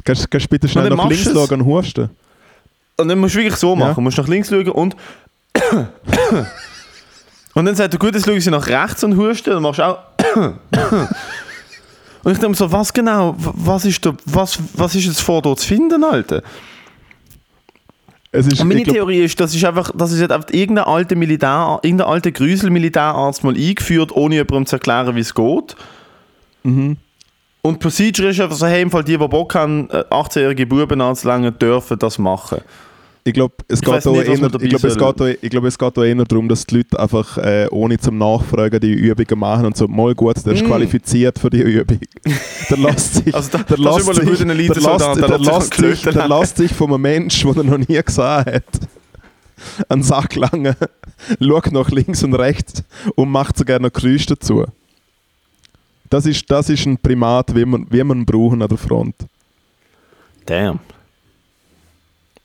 [0.05, 1.33] Kannst kannst du bitte schnell Und nach links es.
[1.33, 2.09] schauen und husten?
[2.97, 3.95] Und dann musst du wirklich so machen.
[3.95, 4.95] Du musst nach links schauen und.
[7.53, 9.51] und dann sagt er, gut, jetzt schauen Sie nach rechts und husten.
[9.51, 9.99] Dann machst du auch.
[12.23, 15.41] und ich denke mir so, was genau, was ist, da, was, was ist jetzt vor
[15.41, 16.43] dort zu finden, Alter?
[18.33, 22.07] Ist, meine glaub, Theorie ist, das ist einfach, das ist einfach irgendein alter Militär, irgendein
[22.07, 25.75] alter Grüsel-Militärarzt mal eingeführt, ohne jemandem zu erklären, wie es geht.
[26.63, 26.97] Mhm.
[27.61, 30.99] Und Procedure ist einfach so, hey, im Fall die, die Bock haben, äh, 18-jährige Buben
[30.99, 32.61] anzulangen, dürfen das machen.
[33.25, 35.77] Ich glaube, es, Ich geht nicht, eher- ich glaub, es geht auch- ich glaub, es
[35.77, 39.65] geht auch eher darum, dass die Leute einfach äh, ohne zum Nachfragen die Übungen machen
[39.67, 40.67] und so, mal gut, der ist Mm.
[40.67, 41.99] qualifiziert für die Übung.
[42.69, 46.27] der lässt sich, Also da- der lässt sich, der lässt, der der lässt sich der
[46.27, 48.63] lässt sich von einem Menschen, den er noch nie gesehen hat,
[49.87, 50.75] einen Sack lange,
[51.41, 52.83] schaut nach links und rechts
[53.15, 54.65] und macht sogar noch Geräusche dazu.
[56.09, 59.15] Das ist, das ist ein Primat, wie man, wie man brauchen an der Front.
[60.45, 60.79] Damn.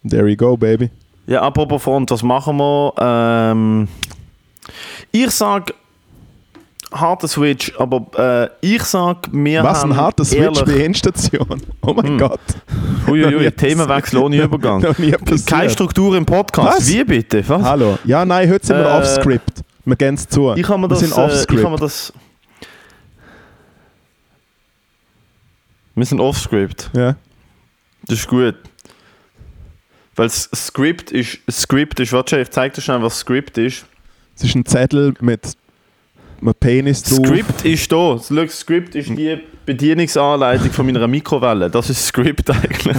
[0.08, 0.90] There you go, baby.
[1.26, 2.92] Ja, apropos Front, was machen wir?
[3.00, 3.88] Ähm,
[5.12, 5.74] ich sag
[6.90, 8.06] harter Switch, aber
[8.62, 11.60] äh, ich sag, wir Was haben ein harter Switch bei Endstation.
[11.82, 12.18] Oh mein Hm.
[12.18, 12.40] Gott.
[13.06, 14.82] Uiuiui, Themenwechsel ohne Übergang.
[15.46, 16.78] Keine Struktur im Podcast.
[16.78, 16.88] Was?
[16.88, 17.46] Wie bitte?
[17.46, 17.62] Was?
[17.62, 17.98] Hallo.
[18.04, 19.62] Ja, nein, heute sind wir Äh, off-script.
[19.84, 20.54] Wir gehen es zu.
[20.54, 21.00] Ich habe mir wir das.
[21.00, 21.82] sind Äh, ich habe mir off-script.
[21.82, 22.12] das.
[25.94, 26.90] Wir sind off-script.
[26.94, 27.16] ja.
[28.06, 28.54] Das ist gut.
[30.18, 31.38] Weil das Script ist.
[31.48, 32.12] Script ist.
[32.12, 33.86] Warte, ich zeig dir schnell, was Script ist.
[34.34, 35.56] Es ist ein Zettel mit
[36.40, 37.24] einem Penis drauf.
[37.24, 38.18] Script ist da.
[38.18, 41.70] Schau, Script ist die Bedienungsanleitung von meiner Mikrowelle.
[41.70, 42.96] Das ist Script eigentlich.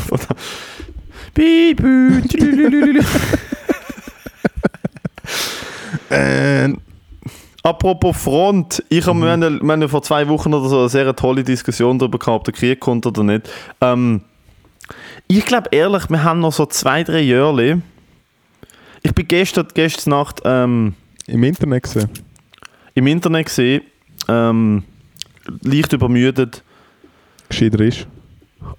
[6.10, 6.74] Äh,
[7.62, 11.16] Apropos Front, ich habe, wir, haben, wir haben vor zwei Wochen oder so eine sehr
[11.16, 13.50] tolle Diskussion darüber gehabt, ob der Krieg kommt oder nicht.
[13.82, 14.22] Ähm,
[15.38, 17.82] ich glaube ehrlich, wir haben noch so zwei, drei Jahre.
[19.04, 20.96] Ich bin gestern, gestern Nacht ähm,
[21.28, 22.10] Im Internet gesehen.
[22.96, 23.84] im Internet gesehen,
[24.28, 24.84] ähm,
[25.62, 26.64] leicht übermüdet
[27.48, 28.08] Gescheiter ist.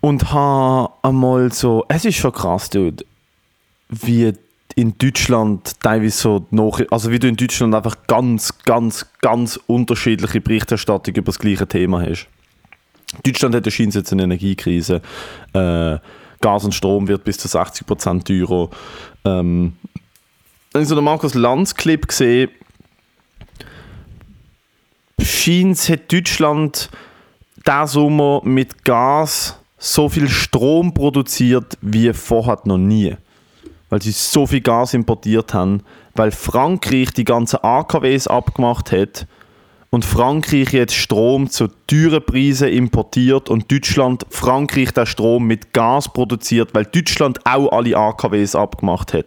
[0.01, 3.05] und habe einmal so, es ist schon krass, dude,
[3.89, 4.33] wie
[4.75, 10.41] in Deutschland teilweise so nach, also wie du in Deutschland einfach ganz, ganz, ganz unterschiedliche
[10.41, 12.29] Berichterstattung über das gleiche Thema hast.
[13.25, 15.01] Deutschland hat anscheinend jetzt eine Energiekrise.
[15.53, 15.99] Äh,
[16.41, 18.71] Gas und Strom wird bis zu 60% teurer.
[19.25, 19.75] Ähm,
[20.75, 22.51] ich so den Markus Lanz Clip gesehen,
[25.21, 26.91] scheint hat Deutschland
[27.67, 33.17] diesen Sommer mit Gas so viel Strom produziert wie vorher noch nie.
[33.89, 35.83] Weil sie so viel Gas importiert haben,
[36.15, 39.27] weil Frankreich die ganzen AKWs abgemacht hat
[39.91, 46.13] und Frankreich jetzt Strom zu teuren Preisen importiert und Deutschland Frankreich den Strom mit Gas
[46.13, 49.27] produziert, weil Deutschland auch alle AKWs abgemacht hat.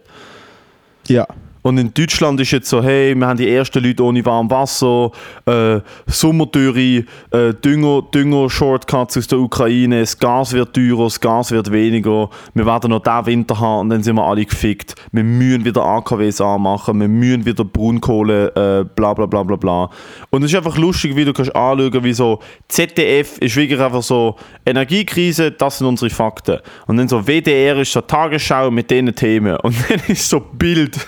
[1.06, 1.26] Ja.
[1.66, 5.10] Und in Deutschland ist jetzt so, hey, wir haben die ersten Leute ohne warm Wasser,
[5.46, 11.72] äh, Sommerdürre, äh, Dünger, Dünger-Shortcuts aus der Ukraine, das Gas wird teurer, das Gas wird
[11.72, 14.94] weniger, wir werden noch diesen Winter haben und dann sind wir alle gefickt.
[15.10, 19.90] Wir müssen wieder AKWs anmachen, wir müssen wieder Braunkohle, äh, bla bla bla bla bla.
[20.28, 24.02] Und es ist einfach lustig, wie du kannst anschauen, wie so ZDF ist wirklich einfach
[24.02, 26.58] so, Energiekrise, das sind unsere Fakten.
[26.86, 29.56] Und dann so WDR ist so Tagesschau mit diesen Themen.
[29.56, 30.98] Und dann ist so Bild.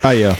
[0.00, 0.36] Ah ja.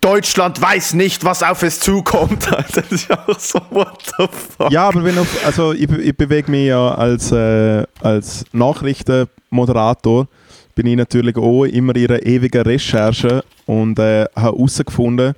[0.00, 2.52] Deutschland weiß nicht, was auf es zukommt.
[2.52, 2.82] Alter.
[2.90, 4.26] Das ist auch so, what the
[4.56, 4.70] fuck?
[4.70, 10.26] Ja, aber wenn auf, also ich, ich bewege mich ja als, äh, als Nachrichtenmoderator,
[10.74, 15.34] bin ich natürlich auch immer in einer ewigen Recherche und äh, habe herausgefunden,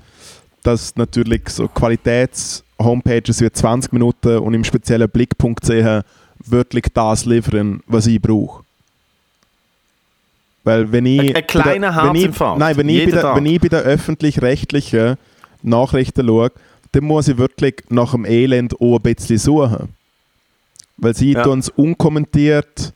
[0.62, 6.04] dass natürlich so Qualitäts-Homepages wie 20 Minuten und im speziellen Blick.ch
[6.44, 8.61] wirklich das liefern, was ich brauche.
[10.64, 11.20] Weil wenn ich...
[11.20, 12.58] Ein- ein kleiner der- Herzinfarkt.
[12.58, 15.16] Nein, wenn ich, der, wenn ich bei den öffentlich-rechtlichen
[15.62, 16.52] Nachrichten schaue,
[16.92, 19.88] dann muss ich wirklich nach dem Elend auch ein bisschen suchen.
[20.98, 21.42] Weil sie Ja.
[21.42, 22.92] tun es unkommentiert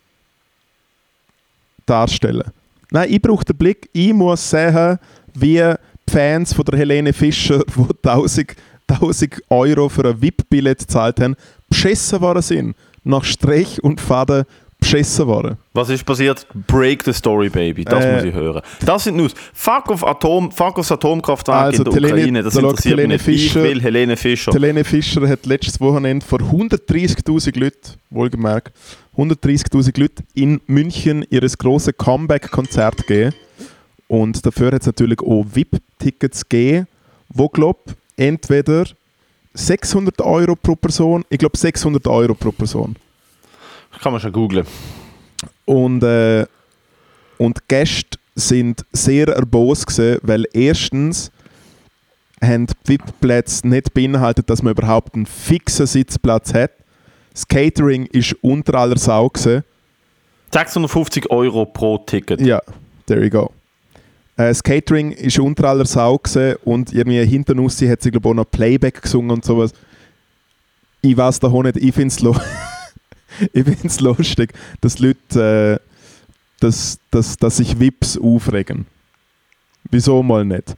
[1.87, 2.45] darstellen.
[2.91, 3.89] Nein, ich brauche den Blick.
[3.93, 4.99] Ich muss sehen,
[5.35, 8.55] wie die Fans von der Helene Fischer, die 1000,
[8.89, 11.35] 1000 Euro für ein VIP-Billett gezahlt haben,
[11.69, 12.77] beschissen worden sind.
[13.03, 14.45] Nach Strich und Faden
[14.93, 15.57] beschissen worden.
[15.73, 16.47] Was ist passiert?
[16.67, 17.85] Break the story, baby.
[17.85, 18.63] Das Äh, muss ich hören.
[18.85, 19.33] Das sind News.
[19.53, 22.43] Fuck auf Atom, fuck aufs Atomkraftwerk Also, in der Helene- Ukraine.
[22.43, 23.43] Das da interessiert Helene mich nicht.
[23.43, 24.53] Fischer- ich will Helene Fischer.
[24.53, 28.73] Helene Fischer hat letztes Wochenende vor 130.000 Leuten, wohlgemerkt,
[29.17, 33.35] 130.000 Leute in München ihr grosses Comeback-Konzert gegeben.
[34.09, 36.87] Und dafür hat es natürlich auch VIP-Tickets gegeben,
[37.29, 37.81] wo, glaube
[38.17, 38.85] entweder
[39.55, 42.95] 600 Euro pro Person, ich glaube 600 Euro pro Person.
[44.01, 44.67] Kann man schon googlen.
[45.65, 46.47] Und, äh,
[47.39, 51.31] und die Gäste sind sehr erbost gewesen, weil erstens
[52.43, 56.73] haben die VIP-Plätze nicht beinhaltet, dass man überhaupt einen fixen Sitzplatz hat.
[57.33, 59.65] Das Catering ist unter aller Sau gewesen.
[60.53, 62.41] 650 Euro pro Ticket.
[62.41, 62.61] Ja,
[63.07, 63.51] there you go.
[64.37, 68.29] Äh, das Catering ist unter aller Sau gewesen und irgendwie hinter Nussi hat sie glaube
[68.29, 69.73] ich auch noch Playback gesungen und sowas.
[71.03, 72.21] Ich weiß da auch nicht, ich finde es
[73.53, 75.89] ich find's lustig, dass Leute, äh,
[76.61, 78.87] dass, dass, dass sich Vips aufregen.
[79.91, 80.77] Wieso mal nicht?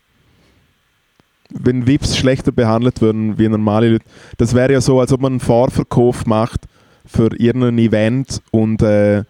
[1.50, 4.04] Wenn Vips schlechter behandelt würden wie normale Leute,
[4.36, 6.66] das wäre ja so, als ob man einen Fahrverkauf macht
[7.06, 9.24] für irgendein Event und, äh,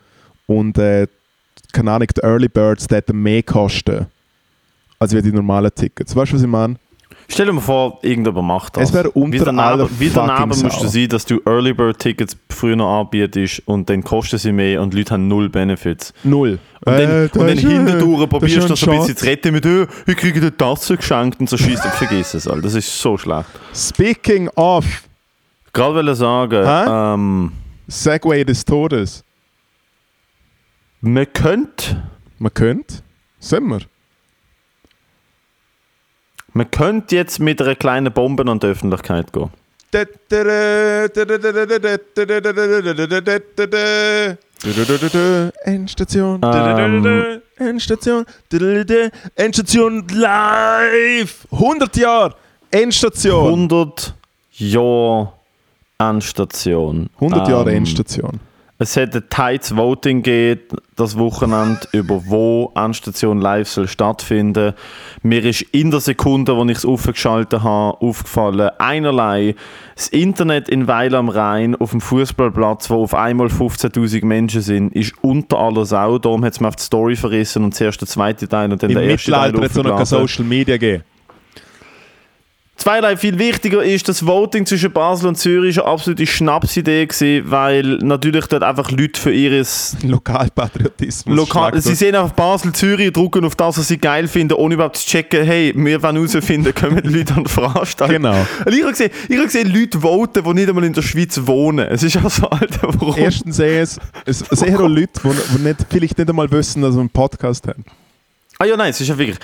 [0.46, 1.07] und äh,
[1.72, 4.07] keine Ahnung, die Early Birds hätten mehr kosten
[4.98, 6.14] als die normalen Tickets.
[6.16, 6.76] Weißt du, was ich meine?
[7.30, 8.88] Stell dir mal vor, irgendjemand macht das.
[8.88, 10.88] Es wäre unter wie daneben, wie daneben fucking musst du Sau.
[10.88, 14.94] sein, dass du Early Bird Tickets früher noch anbietest und dann kosten sie mehr und
[14.94, 16.14] die Leute haben null Benefits.
[16.24, 16.58] Null.
[16.86, 19.16] Und dann, Äh, und dann das äh, hintendurch das probierst du noch so ein bisschen
[19.16, 22.48] zu retten mit, oh, ich kriege eine Tasse geschenkt und so scheiße, ich vergiss es.
[22.48, 22.62] Alter.
[22.62, 23.46] Das ist so schlecht.
[23.74, 24.84] Speaking of
[25.74, 27.14] Gerade wollte sagen, Hä?
[27.14, 27.52] ähm,
[27.88, 29.22] Segway des Todes.
[31.02, 32.96] man könnte Man könnte.
[33.38, 33.80] Sind wir.
[36.59, 39.51] Man könnte jetzt mit einer kleinen Bombe an die Öffentlichkeit gehen.
[45.64, 46.40] Endstation.
[46.42, 47.40] Ähm.
[47.57, 48.27] Endstation.
[49.37, 51.47] Endstation live.
[51.53, 52.35] 100 Jahre.
[52.73, 53.44] Endstation.
[53.47, 54.14] 100
[54.59, 55.33] Jahre
[55.99, 57.09] Endstation.
[57.21, 58.40] 100 Jahre Ähm, Endstation.
[58.80, 64.72] Es hat ein Tides Voting gegeben, das Wochenende, über wo Endstation live soll stattfinden.
[65.22, 69.56] Mir ist in der Sekunde, wo ich es aufgeschaltet habe, aufgefallen, einerlei,
[69.96, 74.94] das Internet in Weil am Rhein auf dem Fußballplatz, wo auf einmal 15.000 Menschen sind,
[74.94, 76.18] ist unter aller Sau.
[76.18, 78.90] Darum hat es mir auf die Story verrissen und zuerst der zweite Teil und dann
[78.90, 80.28] Im der erste Teil Mittelalter hat es noch keine.
[80.28, 81.02] Social Media gegeben.
[82.78, 87.50] Zweierlei viel wichtiger ist, das Voting zwischen Basel und Zürich ist eine absolute Schnapsidee gewesen,
[87.50, 91.36] weil natürlich dort einfach Leute für ihres Lokalpatriotismus.
[91.36, 94.96] Lokal, sie sehen einfach Basel, Zürich, drucken auf das, was sie geil finden, ohne überhaupt
[94.96, 98.16] zu checken, hey, wir wollen herausfinden, kommen die Leute an die Veranstaltung.
[98.16, 98.46] Genau.
[98.64, 101.36] Und ich habe gesehen, ich habe gesehen, Leute voten, die nicht einmal in der Schweiz
[101.44, 101.88] wohnen.
[101.88, 103.16] Es ist also, Alter, warum?
[103.16, 107.10] Erstens sehe es, es auch Leute, die nicht, vielleicht nicht einmal wissen, dass wir einen
[107.10, 107.84] Podcast haben.
[108.60, 109.38] Ah ja, nein, es ist ja wirklich...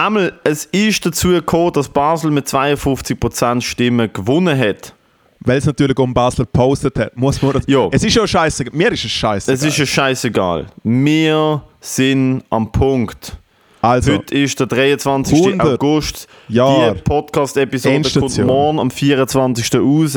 [0.00, 4.94] Einmal, es ist dazu gekommen, dass Basel mit 52% Stimmen gewonnen hat.
[5.40, 7.14] Weil es natürlich um Basel gepostet hat.
[7.18, 7.90] Muss man das, Jo.
[7.92, 8.64] Es ist ja scheiße.
[8.72, 9.52] Mir ist es scheiße.
[9.52, 10.68] Es ist ja scheißegal.
[10.84, 13.36] Wir sind am Punkt.
[13.82, 15.38] also, Heute ist der 23.
[15.38, 16.26] 100 August.
[16.48, 16.94] Jahre.
[16.94, 19.74] Die Podcast-Episode kommt morgen am 24.
[19.74, 20.16] raus.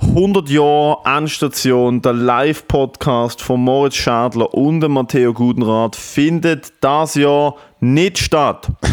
[0.00, 7.56] 100 Jahre Endstation, der Live-Podcast von Moritz Schadler und dem Matteo Gudenrath findet das Jahr
[7.80, 8.68] nicht statt.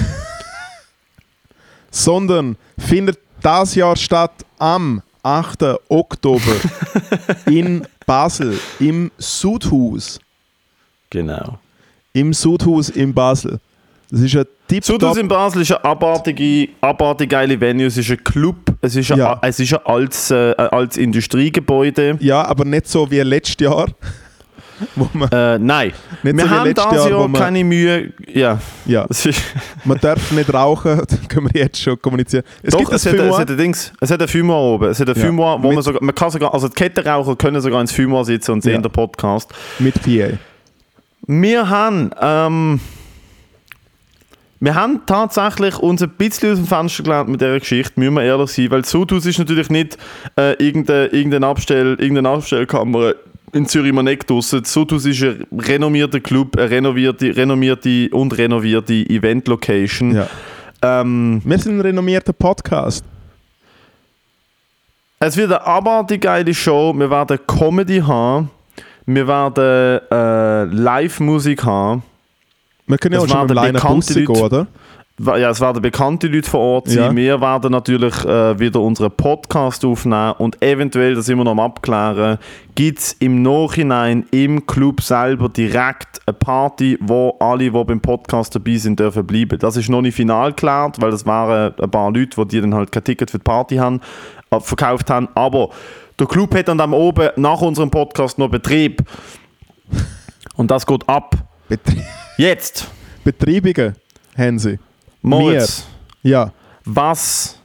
[1.92, 5.64] sondern findet das Jahr statt am 8.
[5.90, 6.56] Oktober
[7.46, 10.20] in Basel im Sudhaus.
[11.10, 11.58] Genau.
[12.14, 13.60] Im Sudhaus in Basel.
[14.12, 15.18] Das ist ein Sudhaus Tipptopp.
[15.18, 17.88] in Basel ist eine abartige, abartig geile Venue.
[17.88, 19.40] Es ist ein Club, es ist ein, Ja.
[19.42, 22.18] es ist ein altes, äh, ein altes Industriegebäude.
[22.20, 23.88] Ja, aber nicht so wie letztes Jahr.
[25.32, 25.92] Äh, nein,
[26.24, 28.14] Nicht wir so haben dieses Jahr, Jahr, keine Mühe.
[28.28, 29.06] Ja, ja,
[29.86, 32.44] man darf nicht rauchen, das können wir jetzt schon kommunizieren.
[32.64, 34.90] Es Doch, gibt es hat, es hat ein Dings, es hat ein Fumoir oben.
[34.90, 35.26] Es hat ein Ja.
[35.26, 38.26] Fumoir, wo Mit- man sogar, man kann sogar, also die Kettenraucher können sogar ins Fumoir
[38.26, 38.82] sitzen und sehen Ja.
[38.82, 39.52] den Podcast.
[39.80, 40.38] mit PA.
[41.28, 42.80] Wir haben, ähm,
[44.60, 48.24] wir haben tatsächlich uns ein bisschen aus dem Fenster gelernt mit dieser Geschichte, müssen wir
[48.24, 49.98] ehrlich sein, weil Sudhaus ist natürlich nicht
[50.38, 53.14] äh, irgendeine, irgendeine, Abstell, irgendeine Abstellkammer
[53.56, 54.66] in Zürich-Maneck draussen.
[54.66, 60.14] Sudhaus ist ein renommierter Club, eine renommierte, renommierte und renovierte Event-Location.
[60.14, 60.28] Ja.
[60.82, 63.06] Ähm, Wir sind ein renommierter Podcast.
[65.20, 66.94] Es wird eine abartig geile Show.
[66.98, 68.52] Wir werden Comedy haben.
[69.06, 72.04] Wir werden äh, Live-Musik haben.
[72.88, 74.68] Wir können ja auch schon mit dem Line bekannte Busse gehen, oder?
[75.18, 76.98] Ja, es werden bekannte Leute vor Ort sein.
[76.98, 77.16] Ja.
[77.16, 82.38] Wir werden natürlich äh, wieder unseren Podcast aufnehmen und eventuell, das wir noch am Abklären,
[82.76, 88.56] gibt es im Nachhinein im Club selber direkt eine Party, wo alle, die beim Podcast
[88.56, 89.58] dabei sind, dürfen bleiben.
[89.58, 92.76] Das ist noch nicht final geklärt, weil das waren ein paar Leute, die, die dann
[92.76, 94.02] halt kein Ticket für die Party haben,
[94.50, 95.30] äh, verkauft haben.
[95.34, 95.70] Aber
[96.20, 99.02] der Club hat dann am oben nach unserem Podcast noch Betrieb.
[100.58, 101.36] Und das geht ab.
[101.70, 102.02] Betrie
[102.38, 102.90] Jetzt,
[103.24, 103.96] Betreibungen
[104.38, 104.78] haben sie.
[105.26, 105.86] Moritz.
[106.24, 106.52] Ja.
[106.86, 107.60] was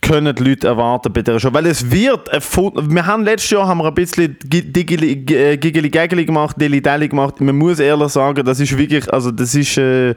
[0.00, 1.52] können die Leute erwarten bei dieser Show?
[1.52, 2.94] Weil es wird erfunden.
[2.94, 7.08] Wir haben letztes Jahr haben wir ein bisschen Giggeli äh, Giggeli Gaggeli gemacht, Dilly Dally
[7.08, 7.40] gemacht.
[7.40, 10.14] Man muss ehrlich sagen, das ist wirklich, also das ist, äh,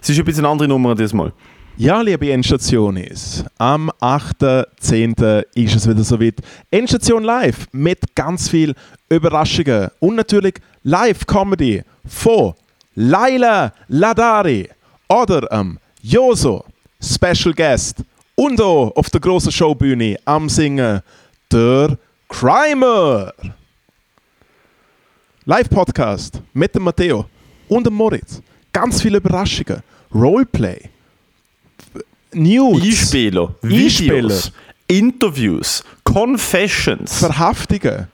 [0.00, 1.32] das ist ein bisschen eine andere Nummer diesmal.
[1.76, 5.44] Ja, liebe Endstationis, am 8.10.
[5.54, 6.34] ist es wieder soweit.
[6.70, 8.74] Endstation live mit ganz viel
[9.08, 12.52] Überraschungen und natürlich Live-Comedy von
[12.94, 14.68] Laila Ladari
[15.08, 16.64] oder ähm, Joso,
[17.00, 18.02] Special Guest
[18.34, 21.00] und auch auf der großen Showbühne am Singen
[21.50, 21.96] der
[22.28, 23.32] Crimer.
[25.44, 27.26] Live-Podcast mit dem Matteo
[27.68, 28.42] und dem Moritz.
[28.72, 29.80] Ganz viele Überraschungen.
[30.12, 30.90] Roleplay.
[32.32, 32.82] News.
[32.82, 33.54] Einspieler.
[33.62, 34.50] Videos,
[34.88, 37.18] Interviews, Confessions.
[37.18, 38.08] Verhaftungen.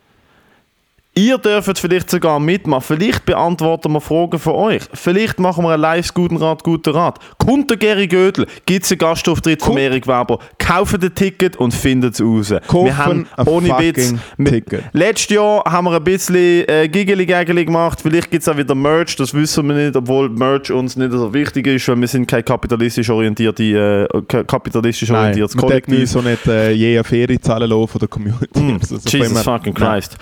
[1.19, 2.85] Ihr dürft vielleicht sogar mitmachen.
[2.97, 4.83] Vielleicht beantworten wir Fragen von euch.
[4.95, 7.19] Vielleicht machen wir ein live guten Rat, guter Rat.
[7.39, 10.39] Kommt der Gary Gödel, gibt es einen Gastauftritt von Erik Weber.
[10.59, 12.55] Kauft ein Ticket und findet es raus.
[12.69, 14.85] Kaufen wir haben, ohne Witz, wir- Ticket.
[14.93, 16.37] letztes Jahr haben wir ein bisschen
[16.69, 17.99] äh, Gigeli-Gageli gemacht.
[18.01, 21.35] Vielleicht gibt es auch wieder Merch, das wissen wir nicht, obwohl Merch uns nicht so
[21.35, 26.09] wichtig ist, weil wir sind kein kapitalistisch orientierte, äh, kapitalistisch Nein, orientiertes wir Kollektiv.
[26.11, 28.49] so nicht äh, je eine Ferie zahlen lassen von der Community.
[28.81, 29.75] Also, so Jesus wir- fucking.
[29.75, 30.16] Christ.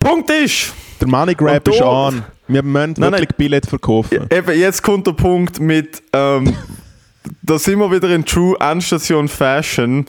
[0.00, 2.24] Punkt ist, Der Money Grab ist an.
[2.48, 4.26] Wir müssen Nein, wirklich Billett verkaufen.
[4.30, 6.56] Eben, jetzt kommt der Punkt mit, ähm,
[7.42, 10.04] da sind wir wieder in True Endstation Fashion.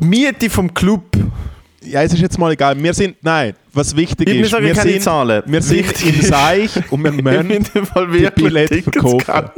[0.00, 1.04] Die Miete vom Club,
[1.82, 2.80] Ja, es ist jetzt mal egal.
[2.82, 5.42] Wir sind, nein, was wichtig ich ist, wir sind, Zahlen.
[5.46, 9.24] wir sind im Seich und wir müssen die Billette Tickets verkaufen.
[9.26, 9.52] kaufen.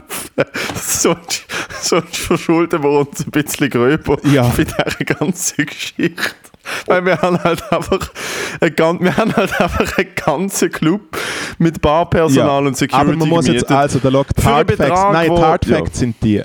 [0.77, 1.45] Sonst,
[1.83, 4.45] sonst verschulden wir uns ein bisschen gröber Ja.
[4.45, 6.35] für diese ganze Geschichte.
[6.87, 8.11] Weil wir haben halt einfach
[8.61, 11.17] einen, wir haben halt einfach einen ganzen Club
[11.59, 14.89] mit Barpersonal und Security Aber man muss jetzt, also der Log Für einen Hard Facts,
[14.89, 15.85] Betrag, nein, wo- die Hard ja.
[15.93, 16.43] Sind die.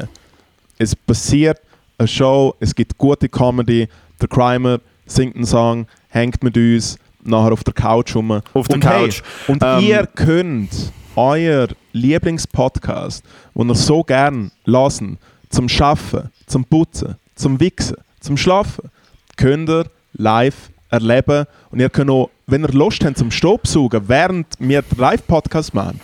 [0.77, 1.59] Es passiert
[1.97, 3.87] eine Show, es gibt gute Comedy,
[4.21, 8.41] der Crimer singt einen Song, hängt mit uns, nachher auf der Couch rum.
[8.53, 9.21] Auf der und hey, Couch.
[9.47, 10.69] und Ähm, ihr könnt
[11.15, 13.23] euer Lieblingspodcast,
[13.55, 15.17] den ihr so gern lassen,
[15.49, 18.89] zum Schaffen, zum Putzen, zum Wichsen, zum Schlafen,
[19.37, 19.85] könnt ihr
[20.17, 21.45] live erleben.
[21.71, 25.99] Und ihr könnt auch, wenn ihr Lust habt zum Staubsaugen, während wir den Live-Podcast machen,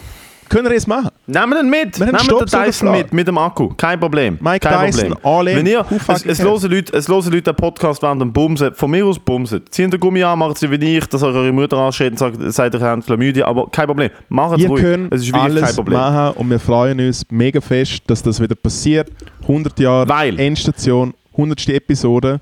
[0.49, 1.09] könnt ihr es machen.
[1.28, 1.97] Nehmen den mit.
[1.97, 3.70] Wir Nehmen den Staubsauger Dyson mit, mit dem Akku.
[3.78, 4.38] Kein Problem.
[4.41, 5.26] Mike Kein Tyson, Problem.
[5.34, 5.57] all in.
[5.57, 8.74] Wenn ihr, es, es, hören Leute, es hören Leute den Podcast während dem Bumsen.
[8.74, 9.62] Von mir aus Bumsen.
[9.70, 12.74] Ziehen den Gummi an, machen sie wie ich, dass eure Mutter ansteht und sagt, seid
[12.76, 13.45] ihr habt Chlamydia.
[13.45, 14.09] Aber kein Problem.
[14.28, 14.82] Macht es ruhig.
[14.84, 15.97] könnt Es ist wirklich kein alles Problem.
[15.99, 19.09] machen und wir freuen uns mega fest, dass das wieder passiert.
[19.43, 21.70] 100 Jahre Weil- Endstation, 100.
[21.70, 22.41] Episode.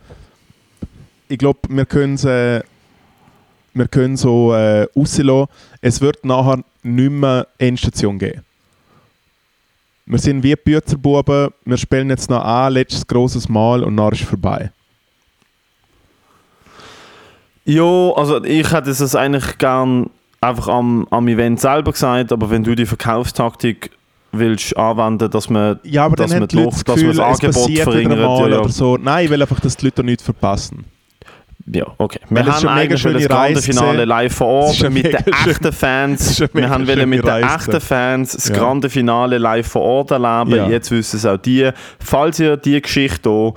[1.29, 2.61] Ich glaube, wir können es äh,
[3.73, 5.47] wir können so äh, rauslassen.
[5.81, 8.41] Es wird nachher nicht mehr Endstation geben.
[10.05, 14.21] Wir sind wie Büzerbuben, wir spielen jetzt noch an, letztes grosses Mal und dann ist
[14.21, 14.71] es vorbei.
[17.65, 20.09] Ja, also ich hätte es eigentlich gern
[20.41, 23.91] einfach am, am Event selber gesagt, aber wenn du die Verkaufstaktik
[24.31, 27.05] willst anwenden, dass man Ja, aber dass dann man die Leute Loch- das dass man
[27.05, 28.59] Gefühl, das Angebot verringert, ja, ja.
[28.61, 28.97] oder so.
[28.97, 30.85] Nein, ich will einfach, dass die Leute nichts verpassen.
[31.71, 32.19] Ja, okay.
[32.29, 36.43] Wir haben eigentlich das grande Finale live vor Ort mit den echten Fans.
[36.53, 37.79] Wir haben mit den echten.
[37.81, 38.55] Fans das Ja.
[38.55, 40.55] grande Finale live vor Ort erleben.
[40.55, 40.67] Ja.
[40.69, 41.69] Jetzt wissen es auch die.
[41.99, 43.53] Falls ihr die Geschichte hier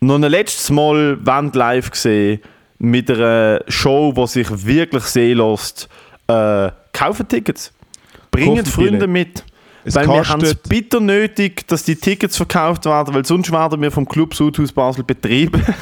[0.00, 2.40] noch ein letztes Mal wollt live gesehen
[2.78, 5.88] mit einer Show, die sich wirklich sehen lässt,
[6.28, 7.72] äh, kaufen Tickets.
[8.30, 9.44] Bringen Kaufen Freunde mit.
[9.84, 13.82] Es weil wir haben es bitter nötig, dass die Tickets verkauft werden, weil sonst werden
[13.82, 15.62] wir vom Club Sudhaus Basel betrieben.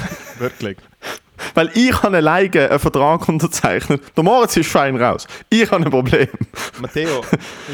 [0.43, 0.77] wirklich.
[1.55, 4.01] Weil ich habe alleine einen Vertrag unterzeichnet.
[4.17, 5.27] Der Moritz ist fein raus.
[5.49, 6.29] Ich habe ein Problem.
[6.81, 7.23] Matteo,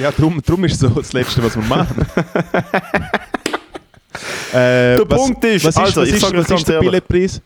[0.01, 2.07] ja, drum, drum ist so das Letzte, was wir machen.
[4.53, 6.69] äh, Der Punkt ist, was ist, also, was ich ist, sag was das ganz ist
[6.69, 6.91] der ehrlich.
[7.05, 7.43] Billetpreis?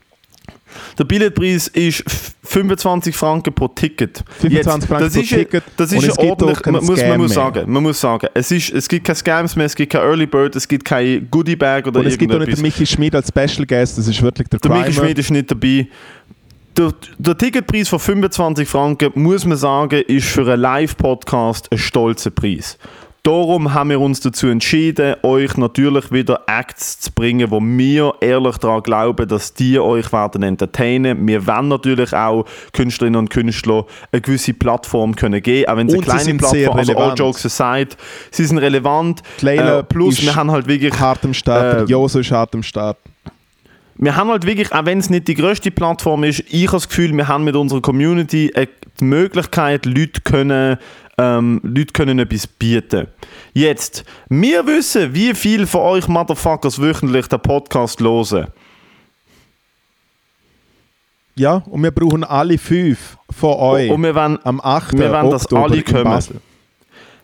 [0.99, 4.23] Der Billetpreis ist f- 25 Franken pro Ticket.
[4.41, 6.65] 25 Franken pro Ticket Das ist ordentlich.
[6.67, 9.67] Man muss, man muss sagen, man muss sagen, es, ist, es gibt keine Scams mehr,
[9.67, 12.39] es gibt kein Early Bird, es gibt kein Goodie Bag oder Und es gibt auch
[12.39, 14.93] nicht den Michi Schmid als Special Guest, das ist wirklich der, Der Michi.
[14.93, 15.89] Schmid ist nicht dabei.
[16.77, 22.31] Der, der Ticketpreis von 25 Franken, muss man sagen, ist für einen Live-Podcast ein stolzer
[22.31, 22.79] Preis.
[23.25, 28.57] Darum haben wir uns dazu entschieden, euch natürlich wieder Acts zu bringen, wo wir ehrlich
[28.57, 31.25] daran glauben, dass die euch werden entertainen.
[31.25, 35.95] Wir wollen natürlich auch Künstlerinnen und Künstler eine gewisse Plattform können geben, auch wenn es
[35.95, 37.91] eine kleine Plattform, also all jokes aside,
[38.33, 39.23] sie sind relevant.
[39.41, 42.53] Leila Äh, plus ist wir haben halt wirklich hart am Start, Äh, Joso ist hart
[42.57, 42.97] am Start.
[43.99, 46.89] wir haben halt wirklich, auch wenn es nicht die grösste Plattform ist, ich habe das
[46.89, 48.51] Gefühl, wir haben mit unserer Community
[48.99, 50.77] die Möglichkeit, Leute können,
[51.19, 53.09] ähm, Leute können etwas bieten.
[53.53, 58.49] Jetzt, wir wissen, wie viel von euch Motherfuckers wöchentlich den Podcast hören.
[61.35, 64.99] Ja, und wir brauchen alle fünf von euch Und wir wollen, am 8.
[64.99, 66.23] wir wollen, dass Oktober alle kommen.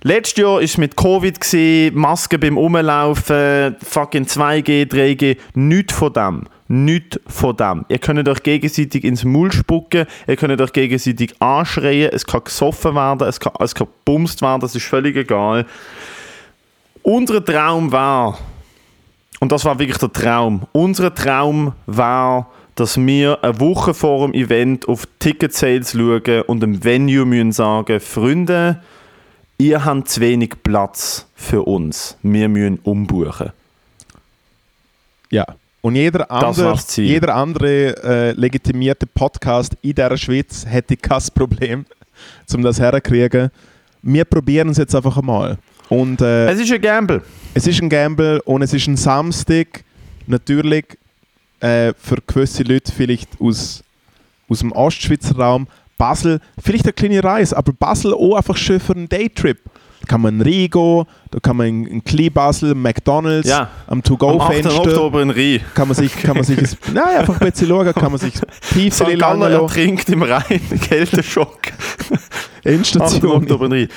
[0.02, 5.36] Letztes Jahr war es mit Covid, gewesen, Masken beim Rumlaufen, fucking 2G, 3G.
[5.54, 6.44] Nichts von dem.
[6.68, 7.86] Nichts von dem.
[7.88, 12.94] Ihr könnt euch gegenseitig ins Maul spucken, ihr könnt euch gegenseitig anschreien, es kann gesoffen
[12.94, 15.64] werden, es kann, es kann gebumst werden, das ist völlig egal.
[17.02, 18.38] Unser Traum war,
[19.40, 24.34] und das war wirklich der Traum, unser Traum war, dass wir eine Woche vor dem
[24.34, 28.82] Event auf Ticket-Sales schauen und dem Venue müssen sagen, Freunde,
[29.56, 32.16] ihr habt zu wenig Platz für uns.
[32.22, 33.52] Wir müssen umbuchen.
[35.30, 35.46] Ja.
[35.80, 41.86] Und jeder andere, jeder andere äh, legitimierte Podcast in der Schweiz hätte kein Problem,
[42.54, 43.50] um das herzukriegen.
[44.02, 45.58] Wir probieren es jetzt einfach einmal.
[45.88, 47.22] Und äh, Es ist ein Gamble.
[47.54, 49.84] es ist ein Gamble und es ist ein Samstag.
[50.26, 50.84] Natürlich
[51.60, 53.82] äh, für gewisse Leute vielleicht aus,
[54.48, 55.66] aus dem Ostschweizer Raum.
[55.96, 59.58] Basel, vielleicht eine kleine Reise, aber Basel auch einfach schön für einen Daytrip.
[60.00, 63.68] Da kann man in Rigo, da kann man in, Basel, McDonalds, Ja.
[63.86, 64.04] am Am 8.
[64.06, 65.60] To-Go-Fenster Oktober in Rhein.
[65.74, 66.58] kann man sich, kann man sich
[66.92, 68.34] nein, einfach ein bisschen schauen, kann man sich.
[69.18, 69.64] Galler langen lassen.
[69.64, 70.60] ertrinkt im Rhein.
[70.88, 71.58] Kälteschock.
[72.10, 72.66] 8.
[72.66, 73.32] Endstation.
[73.42, 73.88] Oktober in Rhein.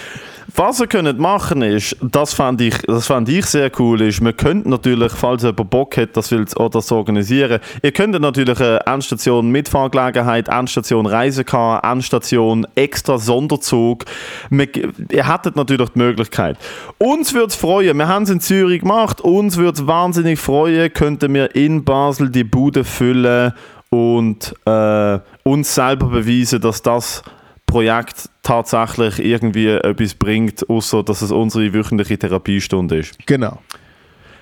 [0.56, 4.36] Was ihr könnt machen ist, das fand ich, das fand ich sehr cool, ist, man
[4.36, 8.86] könnte natürlich, falls jemand Bock hat, das will oder das organisieren, ihr könntet natürlich eine
[8.86, 14.06] Endstation Mitfahrgelegenheit, Endstation Reisecar, Endstation extra Sonderzug.
[14.50, 14.68] Man,
[15.10, 16.58] ihr hättet natürlich die Möglichkeit.
[16.98, 20.92] Uns würde es freuen, wir haben es in Zürich gemacht, uns würde es wahnsinnig freuen,
[20.92, 23.54] könnten wir in Basel die Bude füllen
[23.89, 27.24] und äh, uns selber beweisen, dass das
[27.66, 33.18] Projekt tatsächlich irgendwie etwas bringt, außer dass es unsere wöchentliche Therapiestunde ist.
[33.26, 33.60] Genau.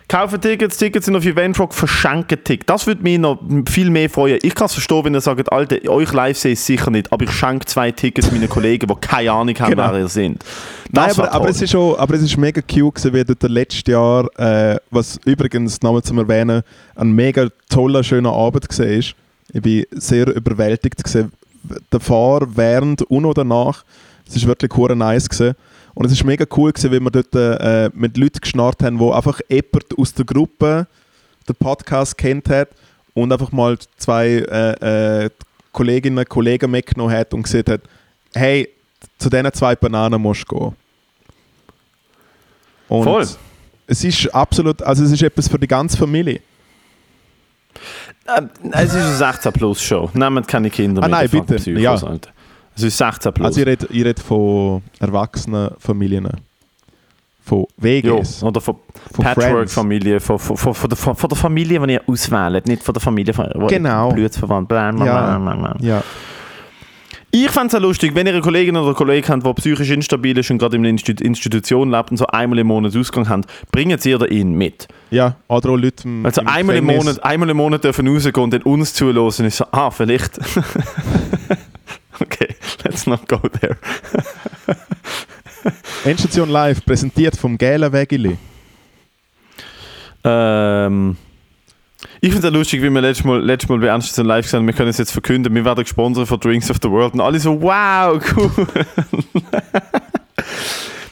[0.09, 2.65] Kaufen Tickets, Tickets sind auf Eventrock, verschenken Tickets.
[2.65, 3.37] Das würde mich noch
[3.69, 4.39] viel mehr freuen.
[4.41, 7.25] Ich kann es verstehen, wenn ihr sagt, Alter, euch live sehe ich sicher nicht, aber
[7.25, 9.91] ich schenke zwei Tickets meinen Kollegen, die keine Ahnung haben, Genau.
[9.91, 10.43] wer ihr sind.
[10.91, 13.83] Nein, aber, aber, es ist auch, aber es ist mega cute gewesen, wie dort letztes
[13.85, 16.63] Jahr, äh, was übrigens, nochmal zum Erwähnen,
[16.95, 19.13] ein mega toller, schöner Abend ist.
[19.53, 21.31] Ich bin sehr überwältigt gewesen,
[21.89, 23.83] davor, während und auch danach.
[24.27, 25.55] Es war wirklich hure nice gewesen.
[25.93, 29.11] Und es ist mega cool gewesen, wie wir dort äh, mit Leuten geschnarrt haben, wo
[29.11, 30.87] einfach jemand aus der Gruppe
[31.47, 32.69] den Podcast kennt hat
[33.13, 35.29] und einfach mal zwei äh, äh,
[35.71, 37.81] Kolleginnen und Kollegen mitgenommen hat und gesagt hat,
[38.33, 38.69] hey,
[39.17, 40.75] zu diesen zwei Bananen musst du gehen.
[42.87, 43.27] Und Voll.
[43.87, 46.41] Es ist absolut, also es ist etwas für die ganze Familie.
[48.37, 50.09] Ähm, es ist eine 16 Plus Show.
[50.13, 51.11] Nehmt keine Kinder Ah, mit.
[51.11, 51.55] nein, ihr bitte.
[51.55, 51.93] Psychos, Ja.
[51.93, 52.29] Alter.
[52.75, 53.45] Es ist 16 Plus.
[53.47, 56.29] Also ich rede, ich rede von erwachsenen Familien.
[57.43, 58.43] Von WGs.
[58.43, 58.75] oder von
[59.11, 59.39] von Friends.
[59.39, 63.01] Patchwork-Familie, von, von, von, von, der, von der Familie, die ihr auswählt, nicht von der
[63.01, 64.11] Familie, von Genau.
[64.11, 64.71] Blutsverwandt.
[64.71, 65.73] Ja.
[65.79, 66.03] Ja.
[67.31, 69.91] Ich fände es auch lustig, wenn ihr eine Kollegin oder einen Kollegen habt, der psychisch
[69.91, 73.29] instabil ist und gerade in einer Institu Institution lebt und so einmal im Monat Ausgang
[73.29, 74.87] habt, bringt ihr ihn mit.
[75.11, 77.05] ja, auch Leute im, Also im einmal im, Gefängnis.
[77.17, 79.45] Monat, einmal im Monat dürfen rausgehen und dann uns zulassen.
[79.45, 80.39] Ich so, ah, vielleicht.
[82.19, 83.77] okay, let's not go there.
[86.05, 88.37] Endstation Live, präsentiert vom Gälen Wägeli.
[90.23, 91.15] Ähm,
[92.21, 94.67] ich finde es lustig, wie wir letztes Mal, letztes Mal bei Ernst live gesagt haben,
[94.67, 97.39] wir können es jetzt verkünden, wir werden gesponsert von Drinks of the World und alle
[97.39, 98.51] so, wow, cool.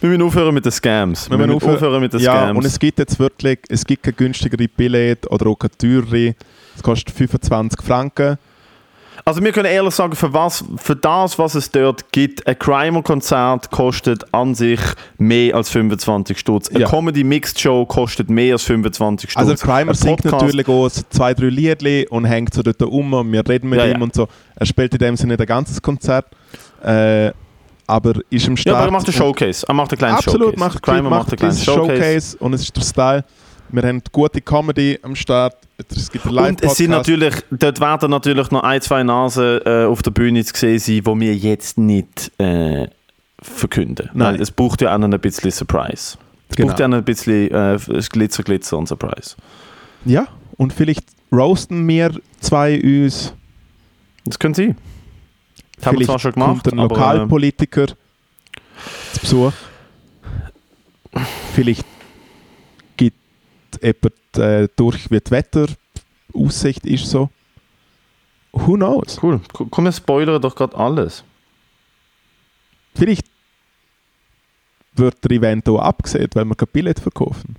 [0.01, 1.30] wir müssen aufhören mit den Scams.
[1.30, 2.58] Wir, Wir müssen aufhören, mit den Ja, Scams.
[2.58, 6.36] und es gibt jetzt wirklich, es gibt keine günstigere Billett oder auch keine teurere.
[6.76, 8.38] Es kostet 25 Franken.
[9.28, 13.69] Also wir können ehrlich sagen, für, was, für das, was es dort gibt, ein Crimer-Konzert
[13.71, 14.80] kostet an sich
[15.17, 16.69] mehr als 25 Stutz.
[16.69, 16.88] Eine Ja.
[16.89, 19.41] Comedy-Mixed-Show kostet mehr als 25 Stutz.
[19.41, 23.30] Also Crimer Ein singt natürlich auch zwei, drei Liedli und hängt so dort um und
[23.34, 24.01] wir reden mit Ja, ihm ja.
[24.03, 24.30] und so.
[24.55, 26.28] Er spielt in dem Sinne nicht ein ganzes Konzert,
[26.82, 27.32] äh,
[27.86, 28.75] aber ist im Start...
[28.75, 29.65] Ja, aber er macht einen Showcase.
[29.67, 30.59] Er macht einen kleinen Absolut, Showcase.
[30.59, 31.97] macht, Crimer macht, macht einen kleinen dieses Showcase.
[31.97, 32.38] Showcase.
[32.39, 33.23] und es ist der Style.
[33.70, 35.55] Wir haben gute Comedy am Start.
[35.89, 39.86] Es gibt einen Und es sind natürlich, dort werden natürlich noch ein, zwei Nasen äh,
[39.86, 42.88] auf der Bühne zu sehen sein, die wir jetzt nicht äh,
[43.41, 44.09] verkünden.
[44.13, 44.36] Nein.
[44.36, 46.18] Weil es braucht ja auch noch ein bisschen Surprise.
[46.49, 46.70] Es Genau.
[46.70, 47.78] braucht ja noch ein bisschen äh,
[48.09, 49.36] Glitzer, Glitzer und Surprise.
[50.05, 53.34] Ja, und vielleicht roasten wir zwei uns.
[54.26, 54.76] Das können Sie.
[55.76, 57.88] Das haben wir zwar schon gemacht, kommt ein aber, äh, Lokalpolitiker
[59.13, 59.53] zu Besuch.
[61.53, 61.86] Vielleicht
[63.82, 67.30] jemand äh, durch, wie die Wetteraussicht ist so.
[68.53, 69.19] Who knows?
[69.21, 69.39] Cool.
[69.53, 71.23] Ko- Komm, wir spoilern doch gerade alles.
[72.95, 73.25] Vielleicht
[74.95, 77.55] wird der Event auch abgesehen, weil wir kein Billett verkaufen.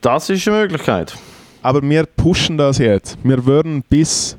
[0.00, 1.14] Das ist eine Möglichkeit.
[1.62, 3.18] Aber wir pushen das jetzt.
[3.22, 4.38] Wir würden bis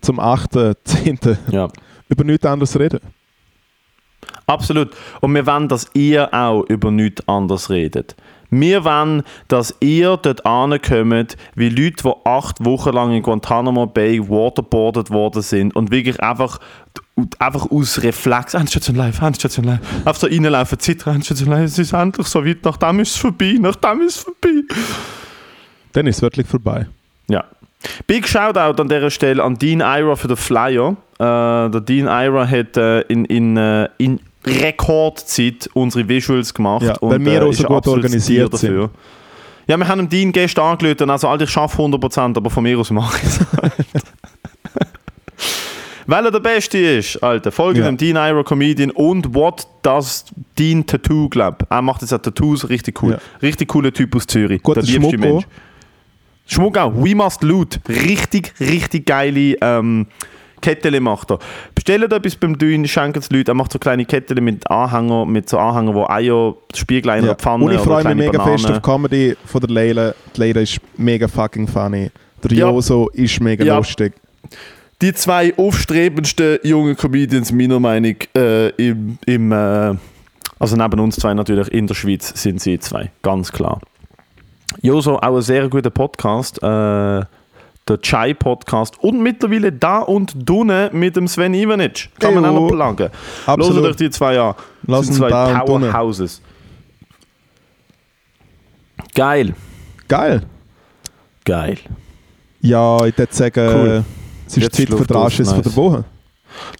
[0.00, 1.36] zum 8.10.
[1.52, 1.68] Ja.
[2.08, 2.98] über nichts anderes reden.
[4.46, 4.96] Absolut.
[5.20, 8.16] Und wir wollen, dass ihr auch über nichts anderes redet.
[8.50, 14.26] Wir wollen, dass ihr dort ankommt, wie Leute, die acht Wochen lang in Guantanamo Bay
[14.28, 16.58] waterboardet worden sind und wirklich einfach,
[17.38, 21.92] einfach aus Reflex, Endstation live, Endstation live, einfach so reinlaufen, zittern, Endstation live, es ist
[21.92, 24.62] endlich so weit, nachdem ist es vorbei, nachdem ist es vorbei.
[25.92, 26.86] Dann ist es wirklich vorbei.
[27.28, 27.44] Ja.
[28.06, 30.96] Big Shoutout an dieser Stelle an Dean Ira für den Flyer.
[31.18, 36.82] Äh, der Dean Ira hat äh, in, in, äh, in Rekordzeit unsere Visuals gemacht.
[36.82, 38.90] Ja, weil wir äh, auch so gut organisiert dafür.
[39.66, 42.78] Ja, wir haben Dean gestern angelötet und also, Alter, ich schaffe 100%, aber von mir
[42.78, 43.72] aus mache ich es halt.
[46.06, 47.52] Weil er der Beste ist, Alter.
[47.52, 47.86] Folge Ja.
[47.86, 50.24] dem Dean Ira Comedian und What Does
[50.58, 51.66] Dean Tattoo Club.
[51.68, 53.12] Er macht jetzt auch Tattoos, richtig cool.
[53.12, 53.18] Ja.
[53.42, 54.62] Richtig cooler Typ aus Zürich.
[54.62, 55.44] Guter der liebste auch.
[56.46, 56.94] Schmuck auch.
[56.94, 57.78] We Must Loot.
[57.86, 60.06] Richtig, richtig geile ähm,
[60.60, 61.38] Kettele macht er.
[61.74, 63.50] Bestellt etwas beim Dean, schenkt es Leute.
[63.52, 67.34] Er macht so kleine Kettele mit Anhänger, mit so Anhänger, wo Eier, Spiegel in Ja.
[67.34, 68.58] Pfanne Und ich freue mich mega Bananen.
[68.58, 70.14] fest auf die Comedy von der Leila.
[70.36, 72.10] Die Leila ist mega fucking funny.
[72.44, 72.70] Der Ja.
[72.70, 73.76] Joso ist mega Ja.
[73.78, 74.12] lustig.
[75.00, 79.94] die zwei aufstrebendsten jungen Comedians meiner Meinung äh, im, im äh,
[80.58, 83.80] also neben uns zwei natürlich in der Schweiz sind sie zwei, ganz klar.
[84.82, 87.20] Joso, auch ein sehr guter Podcast, äh,
[87.88, 92.10] der Chai Podcast und mittlerweile da und dunne mit dem Sven Ivanic.
[92.18, 93.10] Kann man auch noch plagen.
[93.46, 93.76] Absolut.
[93.82, 94.54] Hört euch die zwei an.
[94.86, 95.60] Lass sind zwei da.
[95.60, 96.40] Powerhouses.
[99.14, 99.54] Geil.
[100.06, 100.42] Geil.
[101.44, 101.78] Geil.
[102.60, 104.04] Ja, ich würde sagen, Cool.
[104.46, 105.64] es ist Jetzt Zeit für aus, Anschiss von nice.
[105.66, 106.04] der Woche.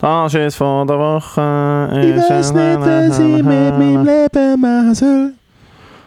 [0.00, 1.88] Das ist von der Woche.
[4.04, 5.32] Leben machen soll.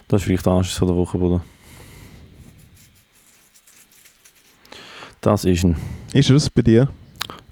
[0.08, 1.42] Das ist vielleicht der Anschluss von der Woche, Bruder.
[5.22, 5.76] Das ist ein.
[6.14, 6.90] Ist es bei dir?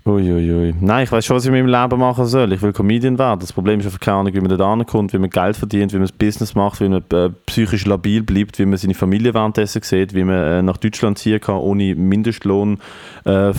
[0.05, 0.73] Uiuiui.
[0.79, 2.51] Nein, ich weiß schon, was ich mit meinem Leben machen soll.
[2.53, 3.39] Ich will Comedian werden.
[3.41, 5.97] Das Problem ist einfach keine Ahnung, wie man da ankommt, wie man Geld verdient, wie
[5.97, 9.83] man das Business macht, wie man äh, psychisch labil bleibt, wie man seine Familie währenddessen
[9.83, 12.79] sieht, wie man äh, nach Deutschland ziehen kann, ohne Mindestlohn
[13.25, 13.51] äh,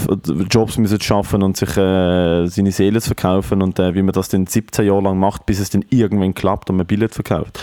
[0.51, 4.29] Jobs müssen schaffen und sich äh, seine Seele zu verkaufen und äh, wie man das
[4.29, 7.61] dann 17 Jahre lang macht, bis es dann irgendwann klappt und man Billett verkauft.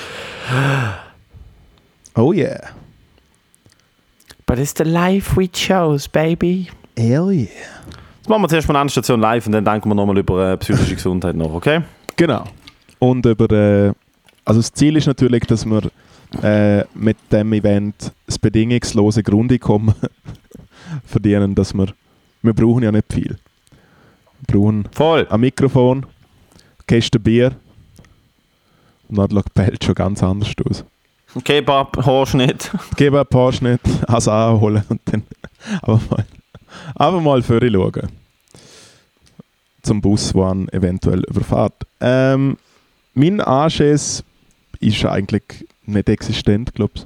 [2.16, 2.62] Oh yeah.
[4.48, 6.70] But it's the life we chose, baby.
[6.96, 7.48] Hell yeah.
[8.18, 10.58] Jetzt machen wir zuerst mal eine Station live und dann denken wir nochmal über äh,
[10.58, 11.82] psychische Gesundheit nach, okay?
[12.16, 12.46] Genau.
[12.98, 13.92] Und über, äh,
[14.46, 15.92] also das Ziel ist natürlich, dass wir
[16.42, 19.94] äh, mit dem Event das bedingungslose Grundeinkommen
[21.06, 21.88] verdienen, dass wir,
[22.42, 23.38] wir brauchen ja nicht viel.
[24.48, 25.28] Wir brauchen Voll.
[25.30, 26.06] ein Mikrofon,
[26.88, 27.52] Kästen Bier
[29.10, 30.86] und dann schaut die Welt schon ganz anders aus.
[31.44, 32.72] Kebab, Haarschnitt.
[32.96, 35.24] Geben ein paar Schnitt, also anholen und dann
[35.82, 36.26] aber mal,
[36.96, 38.10] aber mal für schauen.
[39.82, 41.74] Zum Bus, der einen eventuell überfährt.
[42.02, 42.58] Ähm,
[43.14, 44.24] mein Anschiss
[44.80, 47.06] ist eigentlich nicht existent, glaube ich.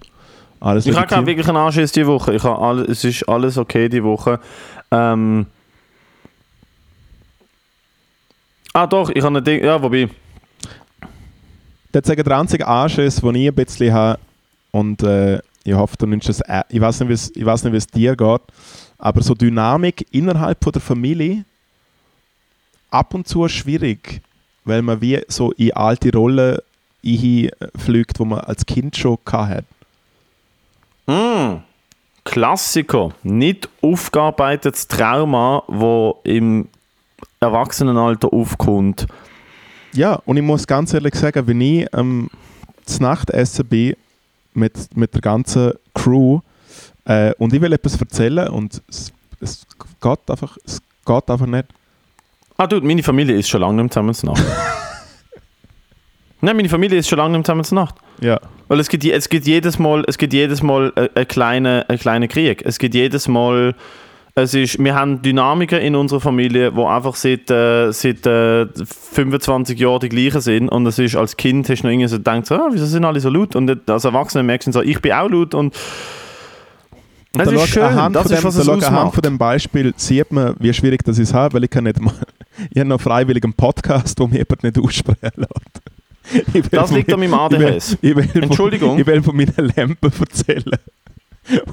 [0.60, 2.36] Alles Ich habe wirklich einen Anschiss diese Woche.
[2.36, 4.40] Ich habe alle, es ist alles okay diese Woche.
[4.92, 5.48] Ähm,
[8.74, 10.10] ah doch, ich habe ein Ding, ja, wobei,
[11.94, 14.20] Würde sagen, der einzige Anschiss, den ich ein bisschen habe,
[14.72, 18.42] und äh, ich hoffe, du nimmst das, es- ich weiß nicht, wie es dir geht,
[18.98, 21.44] aber so Dynamik innerhalb von der Familie
[22.89, 24.22] ab und zu schwierig,
[24.64, 26.60] weil man wie so in alte Rollen
[27.78, 29.66] fliegt, wo man als Kind schon hat.
[31.08, 31.58] mm,
[32.24, 33.10] Klassiker.
[33.24, 36.68] Nicht aufgearbeitetes Trauma, wo im
[37.39, 39.08] Erwachsenenalter aufkommt.
[39.94, 42.30] Ja, und ich muss ganz ehrlich sagen, wenn ich ähm,
[42.86, 43.96] zu Nacht essen bin
[44.54, 46.39] mit, mit der ganzen Crew
[47.06, 49.66] äh, und ich will etwas erzählen und es, es,
[50.02, 51.66] geht einfach, es geht einfach nicht.
[52.58, 54.44] Ah, du, meine Familie ist schon lange nicht mehr zusammen zu Nacht.
[56.42, 57.96] Nein, meine Familie ist schon lange nicht mehr zusammen zu Nacht.
[58.22, 61.84] Ja, Weil es gibt, es gibt jedes Mal, es gibt jedes Mal äh, einen kleinen,
[61.84, 62.62] einen kleinen Krieg.
[62.66, 63.76] Es gibt jedes Mal,
[64.34, 69.78] es ist, wir haben Dynamiken in unserer Familie, die einfach seit, äh, seit äh, 25
[69.80, 70.70] Jahren die gleichen sind.
[70.70, 73.04] Und es ist, als Kind hast du noch irgendwie so gedacht, so, ah, wieso sind
[73.04, 73.56] alle so laut?
[73.56, 75.54] Und als Erwachsener merkst du so, ich bin auch laut.
[75.54, 75.76] Und
[77.34, 79.14] das da ist schön, anhand das von ist, dem, was da es schau anhand ausmacht.
[79.16, 82.14] von dem Beispiel sieht man, wie schwierig das ist, weil ich kann nicht mal,
[82.70, 86.72] ich habe noch freiwillig einen Podcast, wo mir jemand nicht aussprechen lässt.
[86.72, 87.98] Das von liegt an meinem ich will- ADHS.
[88.02, 89.00] Ich will, von- Entschuldigung.
[89.00, 90.78] Ich will von meinen Lampen erzählen.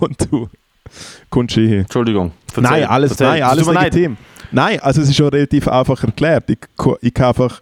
[0.00, 0.48] Und du
[1.48, 1.80] hier.
[1.80, 2.32] Entschuldigung.
[2.48, 3.26] Erzähl, Nein, alles, erzähl.
[3.28, 4.16] nein, Es alles legitim.
[4.50, 6.48] Nein, also es ist schon relativ einfach erklärt.
[6.50, 6.58] Ich,
[7.02, 7.60] ich kann einfach...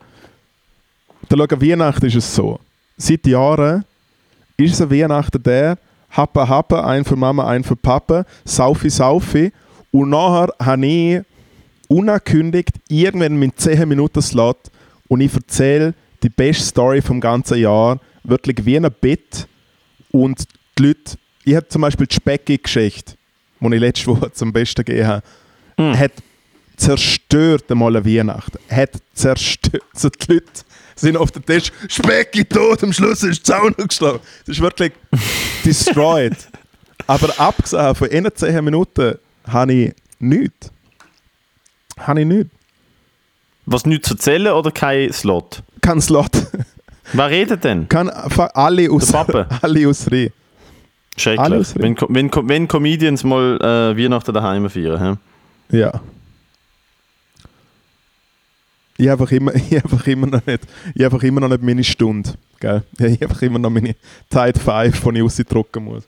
[1.28, 2.60] Da schau, Weihnachten ist es so.
[2.96, 3.84] Seit Jahren
[4.56, 5.76] ist es ein Weihnachten der
[6.10, 9.52] Happe, Happe, ein für Mama, ein für Papa, Saufi, Saufi.
[9.90, 11.20] Und nachher habe ich
[11.88, 14.58] unangekündigt irgendwann mit 10 Minuten Slot
[15.08, 19.46] und ich erzähle die beste Story vom ganzen Jahr, wirklich wie ein Bett.
[20.10, 20.44] Und
[20.78, 23.14] die Leute, ich habe zum Beispiel die Specki-Geschichte,
[23.60, 25.22] die ich letzte Woche zum Besten gegeben habe,
[25.78, 25.98] Hm.
[25.98, 26.12] hat
[26.76, 28.52] zerstört einmal eine Weihnacht.
[28.70, 29.82] Hat zerstört.
[29.94, 30.46] So die Leute
[30.94, 34.20] sind auf dem Tisch, Specki tot, am Schluss ist die Zaun geschlagen.
[34.46, 34.92] Das ist wirklich
[35.64, 36.36] destroyed.
[37.06, 40.70] Aber abgesehen von 10 Minuten habe ich nichts.
[41.98, 42.50] Habe ich nichts.
[43.66, 45.62] Was nichts zu erzählen oder kein Slot?
[45.80, 46.30] Kein Slot.
[47.12, 47.88] Wer redet denn?
[47.88, 49.46] Kann alle aus, Der Pappe.
[49.62, 50.32] alle ausreden.
[51.16, 51.68] Schrecklich.
[51.76, 55.18] Wenn, wenn, wenn Comedians mal äh, Weihnachten daheim feiern.
[55.70, 55.76] hä?
[55.78, 56.00] Ja.
[58.98, 60.60] Ich habe einfach immer, ich einfach immer noch nicht,
[60.94, 62.34] ich einfach immer noch nicht meine Stunde.
[62.60, 62.82] Gell?
[62.98, 63.94] Ich habe einfach immer noch meine
[64.30, 66.04] Tide 5, die ich rausdrucken muss.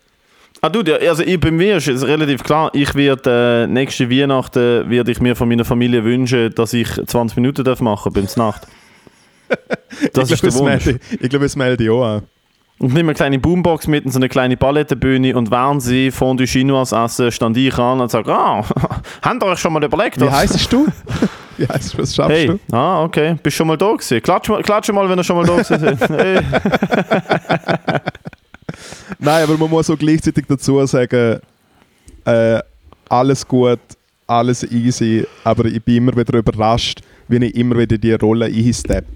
[0.61, 4.11] Ah du, der- also ich, bei mir ist es relativ klar, ich werde äh, nächste
[4.11, 8.26] Weihnachten werde ich mir von meiner Familie wünschen, dass ich 20 Minuten darf machen beim
[8.36, 8.66] Nacht.
[10.12, 10.84] Das ich ist der glaube, es Wunsch.
[10.86, 12.22] melde, ich glaube, es melde ich auch an.
[12.80, 16.46] Und nehme eine kleine Boombox mit und so eine kleine Palettenbühne und während sie Fondue
[16.46, 18.64] Chinois essen, stand ich an und sage, ah,
[19.22, 20.20] habt ihr euch schon mal überlegt?
[20.20, 20.86] Wie dass- heisst du?
[21.56, 21.98] Wie heisst du?
[21.98, 22.58] Was schaffst Hey, du?
[22.76, 23.36] ah, okay.
[23.42, 24.22] Bist schon mal da gewesen?
[24.22, 26.08] Klatsch, mal- klatsche mal, wenn ihr schon mal da gewesen seid.
[26.10, 26.40] hey.
[29.18, 31.40] Nein, aber man muss auch gleichzeitig dazu sagen,
[32.24, 32.60] äh,
[33.08, 33.80] alles gut,
[34.26, 38.46] alles easy, aber ich bin immer wieder überrascht, wie ich immer wieder in die Rolle
[38.46, 39.06] einsteppe.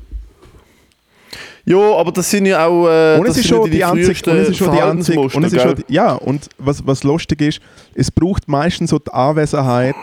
[1.65, 4.37] Ja, aber das sind ja auch äh, Und es das ist schon die einzige, und
[4.39, 5.85] es ist schon die einzige, und es ist schon, gell?
[5.89, 7.61] die- ja, und was, was lustig ist,
[7.95, 9.95] es braucht meistens so die Anwesenheit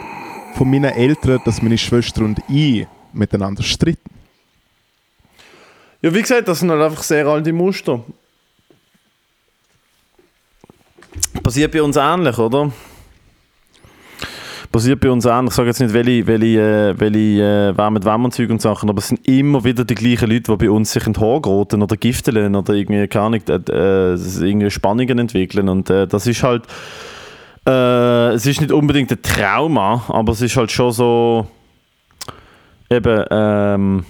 [0.56, 4.00] von meinen Eltern, dass meine Schwester und ich miteinander streiten.
[6.02, 8.04] Ja, wie gesagt, das sind halt einfach sehr alte Muster.
[11.44, 12.72] Passiert bei uns ähnlich, oder?
[14.72, 15.50] Passiert bei uns ähnlich.
[15.50, 18.62] Ich sage jetzt nicht, welche, welche, äh, welche äh, wer mit wem und Zeug und
[18.62, 21.98] Sachen, aber es sind immer wieder die gleichen Leute, die bei uns sich geraten oder
[21.98, 25.70] gifteln oder irgendwie, keine Ahnung, äh, irgendwie Spannungen entwickeln.
[25.70, 26.68] Und äh, das ist halt,
[27.68, 31.48] äh, es ist nicht unbedingt ein Trauma, aber es ist halt schon so,
[32.92, 34.06] eben, ähm,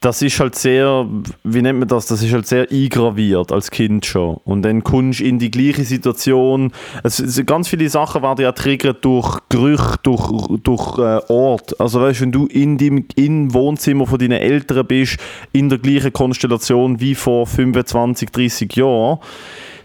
[0.00, 1.06] das ist halt sehr,
[1.42, 4.36] wie nennt man das, das ist halt sehr eingraviert als Kind schon.
[4.44, 6.70] Und dann kommst du in die gleiche Situation.
[7.02, 10.30] Es, es, ganz viele Sachen werden ja triggert durch Gerüche, durch,
[10.62, 11.80] durch äh, Ort.
[11.80, 15.18] Also weißt du, wenn du in dem in Wohnzimmer von deinen Eltern bist,
[15.52, 19.18] in der gleichen Konstellation wie vor 25, 30 Jahren,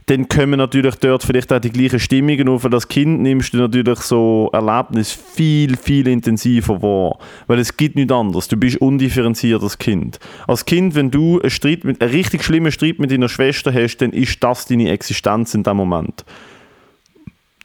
[0.08, 2.66] dann kommen natürlich dort vielleicht auch die gleichen Stimmungen auf.
[2.66, 7.18] Als Kind nimmst du natürlich so Erlebnis viel, viel intensiver wahr.
[7.48, 8.48] Weil es gibt nichts anderes.
[8.48, 10.20] Du bist undifferenziert als Kind.
[10.48, 13.98] Als Kind, wenn du einen, Streit mit, einen richtig schlimmen Streit mit deiner Schwester hast,
[13.98, 16.26] dann ist das deine Existenz in dem Moment.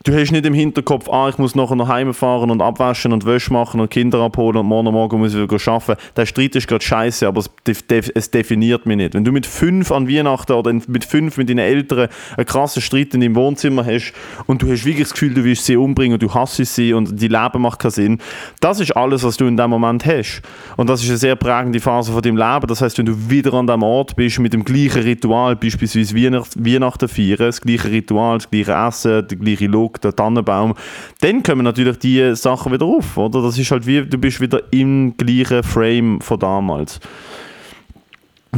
[0.09, 3.27] Du hast nicht im Hinterkopf, ah, ich muss nachher nach Hause fahren und abwaschen und
[3.27, 6.01] Wäsche machen und Kinder abholen und morgen Morgen muss ich wieder arbeiten.
[6.17, 7.85] Der Streit ist gerade scheiße, aber es,
[8.15, 9.13] es definiert mich nicht.
[9.13, 13.13] Wenn du mit fünf an Weihnachten oder mit fünf mit deinen Eltern einen krassen Streit
[13.13, 14.15] in deinem Wohnzimmer hast
[14.47, 17.21] und du hast wirklich das Gefühl, du willst sie umbringen und du hasst sie und
[17.21, 18.19] die Leben macht keinen Sinn,
[18.61, 20.41] das ist alles, was du in dem Moment hast.
[20.79, 22.67] Und das ist eine sehr prägende Phase von deinem Leben.
[22.67, 26.65] Das heißt, wenn du wieder an dem Ort bist mit dem gleichen Ritual, beispielsweise Weihnacht,
[26.65, 29.67] Weihnachten feiern, das gleiche Ritual, das gleiche Essen, der gleiche
[30.05, 30.75] Der Tannenbaum,
[31.21, 33.43] dann kommen natürlich die Sachen wieder auf, oder?
[33.43, 37.01] Das ist halt wie, du bist wieder im gleichen Frame von damals.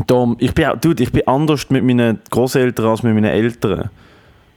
[0.06, 3.90] Darum, ich bin, auch- dude, ich bin anders mit meinen Großeltern als mit meinen Eltern.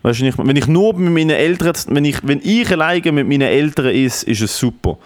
[0.04, 3.42] Weißt du, wenn ich, nur mit meinen Eltern, wenn ich, wenn ich alleine mit meinen
[3.44, 4.98] Eltern ist, ist es super.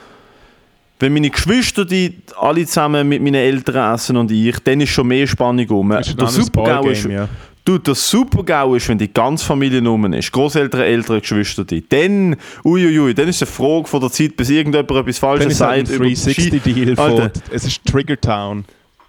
[0.99, 5.07] Wenn meine Geschwister die alle zusammen mit meinen Eltern essen und ich, dann ist schon
[5.07, 5.89] mehr Spannung rum.
[5.89, 7.30] Das ist Der Super-GAU ist, ja.
[7.68, 10.32] Du, das Super-GAU ist, wenn die ganze Familie rum ist.
[10.32, 11.84] Großeltern, Eltern, Geschwister, die.
[11.89, 15.88] Dann, uiuiui, dann ist es eine Frage von der Zeit, bis irgendjemand etwas Falsches halt
[15.88, 15.97] sagt.
[15.97, 18.63] über die Ski- 360-Deal von, es ist Triggertown.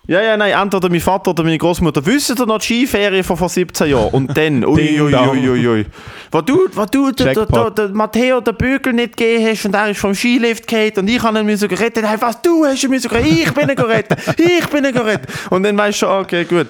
[0.08, 3.36] Ja, ja, nein, entweder mein Vater oder meine Großmutter wissen ihr noch die Skiferien von
[3.36, 4.08] vor 17 Jahren.
[4.10, 5.48] Und dann, uiuiuiui.
[5.50, 5.86] Ui, ui.
[6.32, 7.78] Wo du, wo du der, der, der, Jackpot.
[7.78, 11.22] der Matteo den Bügel nicht gegeben hast und er ist vom Skilift gefallen und ich
[11.22, 12.04] habe ihn müssen retten.
[12.04, 13.26] Hey, was, du hast ihn müssen retten?
[13.28, 14.18] Ich bin ihn gerettet.
[14.36, 15.28] Ich bin ihn gerettet.
[15.50, 16.66] Und dann weißt du schon, okay, gut.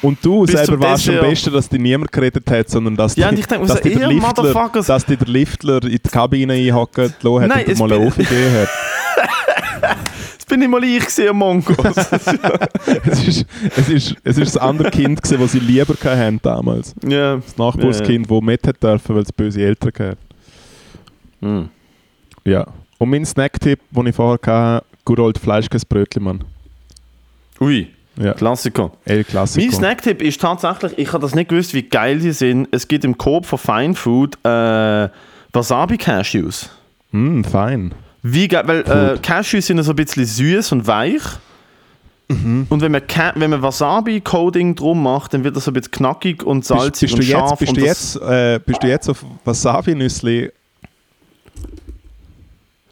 [0.00, 3.28] Und du Bis selber warst am besten, dass dich niemand geredet hat, sondern dass, Ja,
[3.28, 5.98] die, und ich denk mir dass, dich der Liftler, dass dich der Liftler in die
[5.98, 8.68] Kabine einhocken lassen hat Nein, und dir mal eine Aufidee hat.
[10.36, 11.76] Das bin nicht mal ich gewesen, am Mongos.
[13.04, 13.46] es, ist,
[13.76, 16.94] es, ist, es ist das andere Kind, gewesen, das sie lieber hatten damals.
[17.06, 17.36] ja.
[17.36, 20.18] Das Nachbarskind, das mit hat dürfen, weil es böse Eltern hatte.
[21.40, 21.68] Hm.
[22.44, 22.66] Ja.
[22.98, 26.44] Und mein Snacktipp, den ich vorher hatte, good old Fleischkäsebrötchen, Mann.
[27.60, 27.88] Ui,
[28.18, 28.92] Ja, Klassiker.
[29.04, 29.64] El Classico.
[29.64, 32.68] Mein Snacktipp ist tatsächlich, ich habe das nicht gewusst, wie geil die sind.
[32.72, 35.08] Es gibt im Coop von Fine Food äh,
[35.52, 36.70] Wasabi-Cashews.
[37.12, 37.94] Mm, fein.
[38.22, 41.22] Wie geil, weil äh, Cashews sind so ein bisschen süß und weich.
[42.28, 42.66] Mhm.
[42.68, 43.02] Und wenn man,
[43.36, 47.14] wenn man Wasabi-Coating drum macht, dann wird das so ein bisschen knackig und Bist, salzig
[47.14, 47.50] bist, du und scharf.
[47.50, 50.50] jetzt, bist, und du jetzt, äh, bist du jetzt auf Wasabi-Nüssli?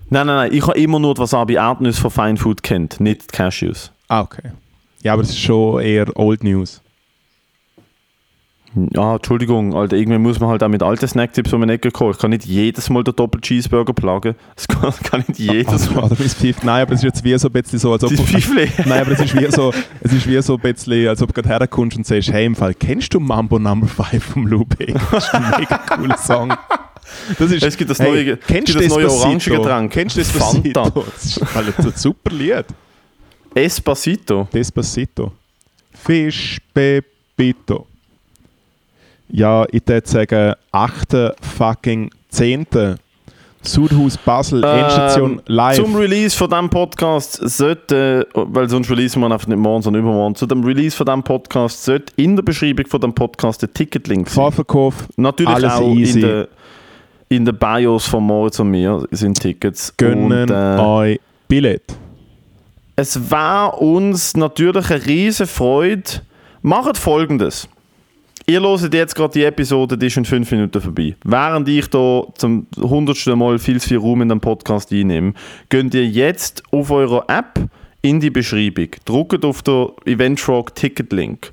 [0.08, 3.36] Nein, nein, nein, ich habe immer nur die Wasabi-Erdnüsse von Fine Food kennt, nicht die
[3.36, 3.90] Cashews.
[4.08, 4.52] Ah, okay.
[5.02, 6.82] Ja, aber es ist schon eher Old News.
[8.92, 12.10] Ja, Entschuldigung, Alter, irgendwann muss man halt auch mit alten Snacktipps um den Ecke kommen.
[12.10, 14.34] Ich kann nicht jedes Mal den Doppel-Cheeseburger plagen.
[14.54, 16.04] Das kann, kann nicht jedes Also, Mal.
[16.04, 18.10] oder mein Pfiff, nein, aber es ist jetzt wie so ein bisschen so, als ob
[18.10, 18.68] Das Pfeifle.
[18.84, 19.72] Nein, aber es ist wie so,
[20.02, 22.54] es ist wie so ein bisschen, als ob du gerade herkommst und sagst, hey, im
[22.54, 25.00] Fall, kennst du Mambo Number 5 vom Lou Bega?
[25.10, 26.52] Das ist ein mega cooler Song.
[27.38, 29.62] Das ist, Es gibt das hey, neue- kennst es du gibt das neue Despacito?
[29.62, 29.92] Orangengetränk.
[29.92, 30.90] Kennst du Fanta.
[30.90, 31.04] Despacito?
[31.14, 31.24] Das
[31.78, 32.64] ist ein super Lied.
[33.56, 34.46] Espacito.
[34.52, 35.32] Despacito.
[35.94, 37.86] Fisch Pepito.
[39.30, 41.34] Ja, ich würde sagen, 8.
[41.40, 42.66] fucking 10.
[43.62, 45.76] Sudhaus Basel, Endstation Ähm, live.
[45.76, 50.34] Zum Release von diesem Podcast sollte, weil sonst releasen wir einfach nicht morgen, sondern übermorgen.
[50.36, 54.28] Zu dem Release von diesem Podcast sollte in der Beschreibung von dem Podcast der Ticketlink
[54.28, 54.34] sein.
[54.34, 56.20] Vorverkauf, Natürlich alles auch easy.
[56.20, 56.48] in der
[57.28, 59.96] in der BIOS von Moritz und mir sind Tickets.
[59.96, 61.82] gönnen und, äh, euch Billett.
[62.98, 66.22] Es war uns natürlich eine riesige Freude.
[66.62, 67.68] Macht folgendes.
[68.46, 71.14] Ihr hört jetzt gerade die Episode, die ist in fünf Minuten vorbei.
[71.22, 75.34] Während ich da zum hundertsten Mal viel zu viel Raum in den Podcast einnehme,
[75.68, 77.68] könnt ihr jetzt auf eurer App
[78.00, 81.52] in die Beschreibung, drückt auf den Eventfrog Ticket Link.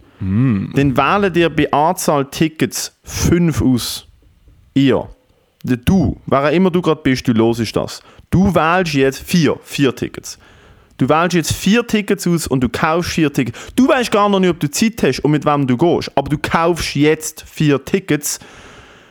[0.75, 4.07] Dann wählt ihr bei Anzahl Tickets fünf aus.
[4.75, 5.09] Ihr.
[5.63, 8.01] Du, wer auch immer du gerade bist, du losest das.
[8.29, 10.39] Du wählst jetzt vier, vier Tickets.
[10.97, 13.57] Du wählst jetzt vier Tickets aus und du kaufst vier Tickets.
[13.75, 16.29] Du weißt gar noch nicht, ob du Zeit hast und mit wem du gehst, aber
[16.29, 18.39] du kaufst jetzt vier Tickets,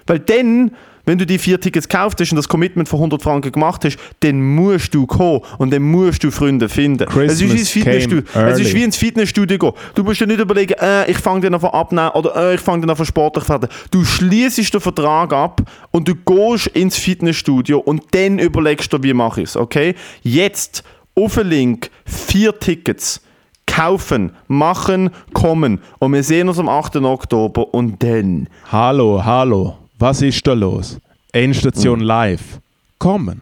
[0.07, 0.71] weil dann,
[1.05, 3.99] wenn du die vier Tickets gekauft hast und das Commitment von 100 Franken gemacht hast,
[4.21, 7.09] dann musst du kommen und dann musst du Freunde finden.
[7.19, 8.25] es ist, wie ins Christmas Fitnessstudio.
[8.47, 9.73] es ist wie ins Fitnessstudio gehen.
[9.97, 12.89] Du musst dir nicht überlegen, äh, ich fange an von abnehmen oder äh, ich fange
[12.89, 13.69] an von sportlich werden.
[13.91, 19.15] Du schließt den Vertrag ab und du gehst ins Fitnessstudio und dann überlegst du, wie
[19.15, 19.97] mache ich es, okay?
[20.23, 20.85] Jetzt
[21.15, 23.21] auf den Link vier Tickets
[23.67, 26.97] kaufen, machen, kommen und wir sehen uns am 8.
[26.97, 30.99] Oktober und dann Hallo, hallo, was ist da los?
[31.33, 32.07] Endstation Hm.
[32.07, 32.61] live.
[32.99, 33.41] Kommen.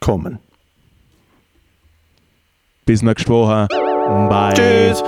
[0.00, 0.38] kommen.
[2.84, 3.66] Bis nächste Woche.
[4.28, 4.52] Bye.
[4.54, 5.02] Tschüss.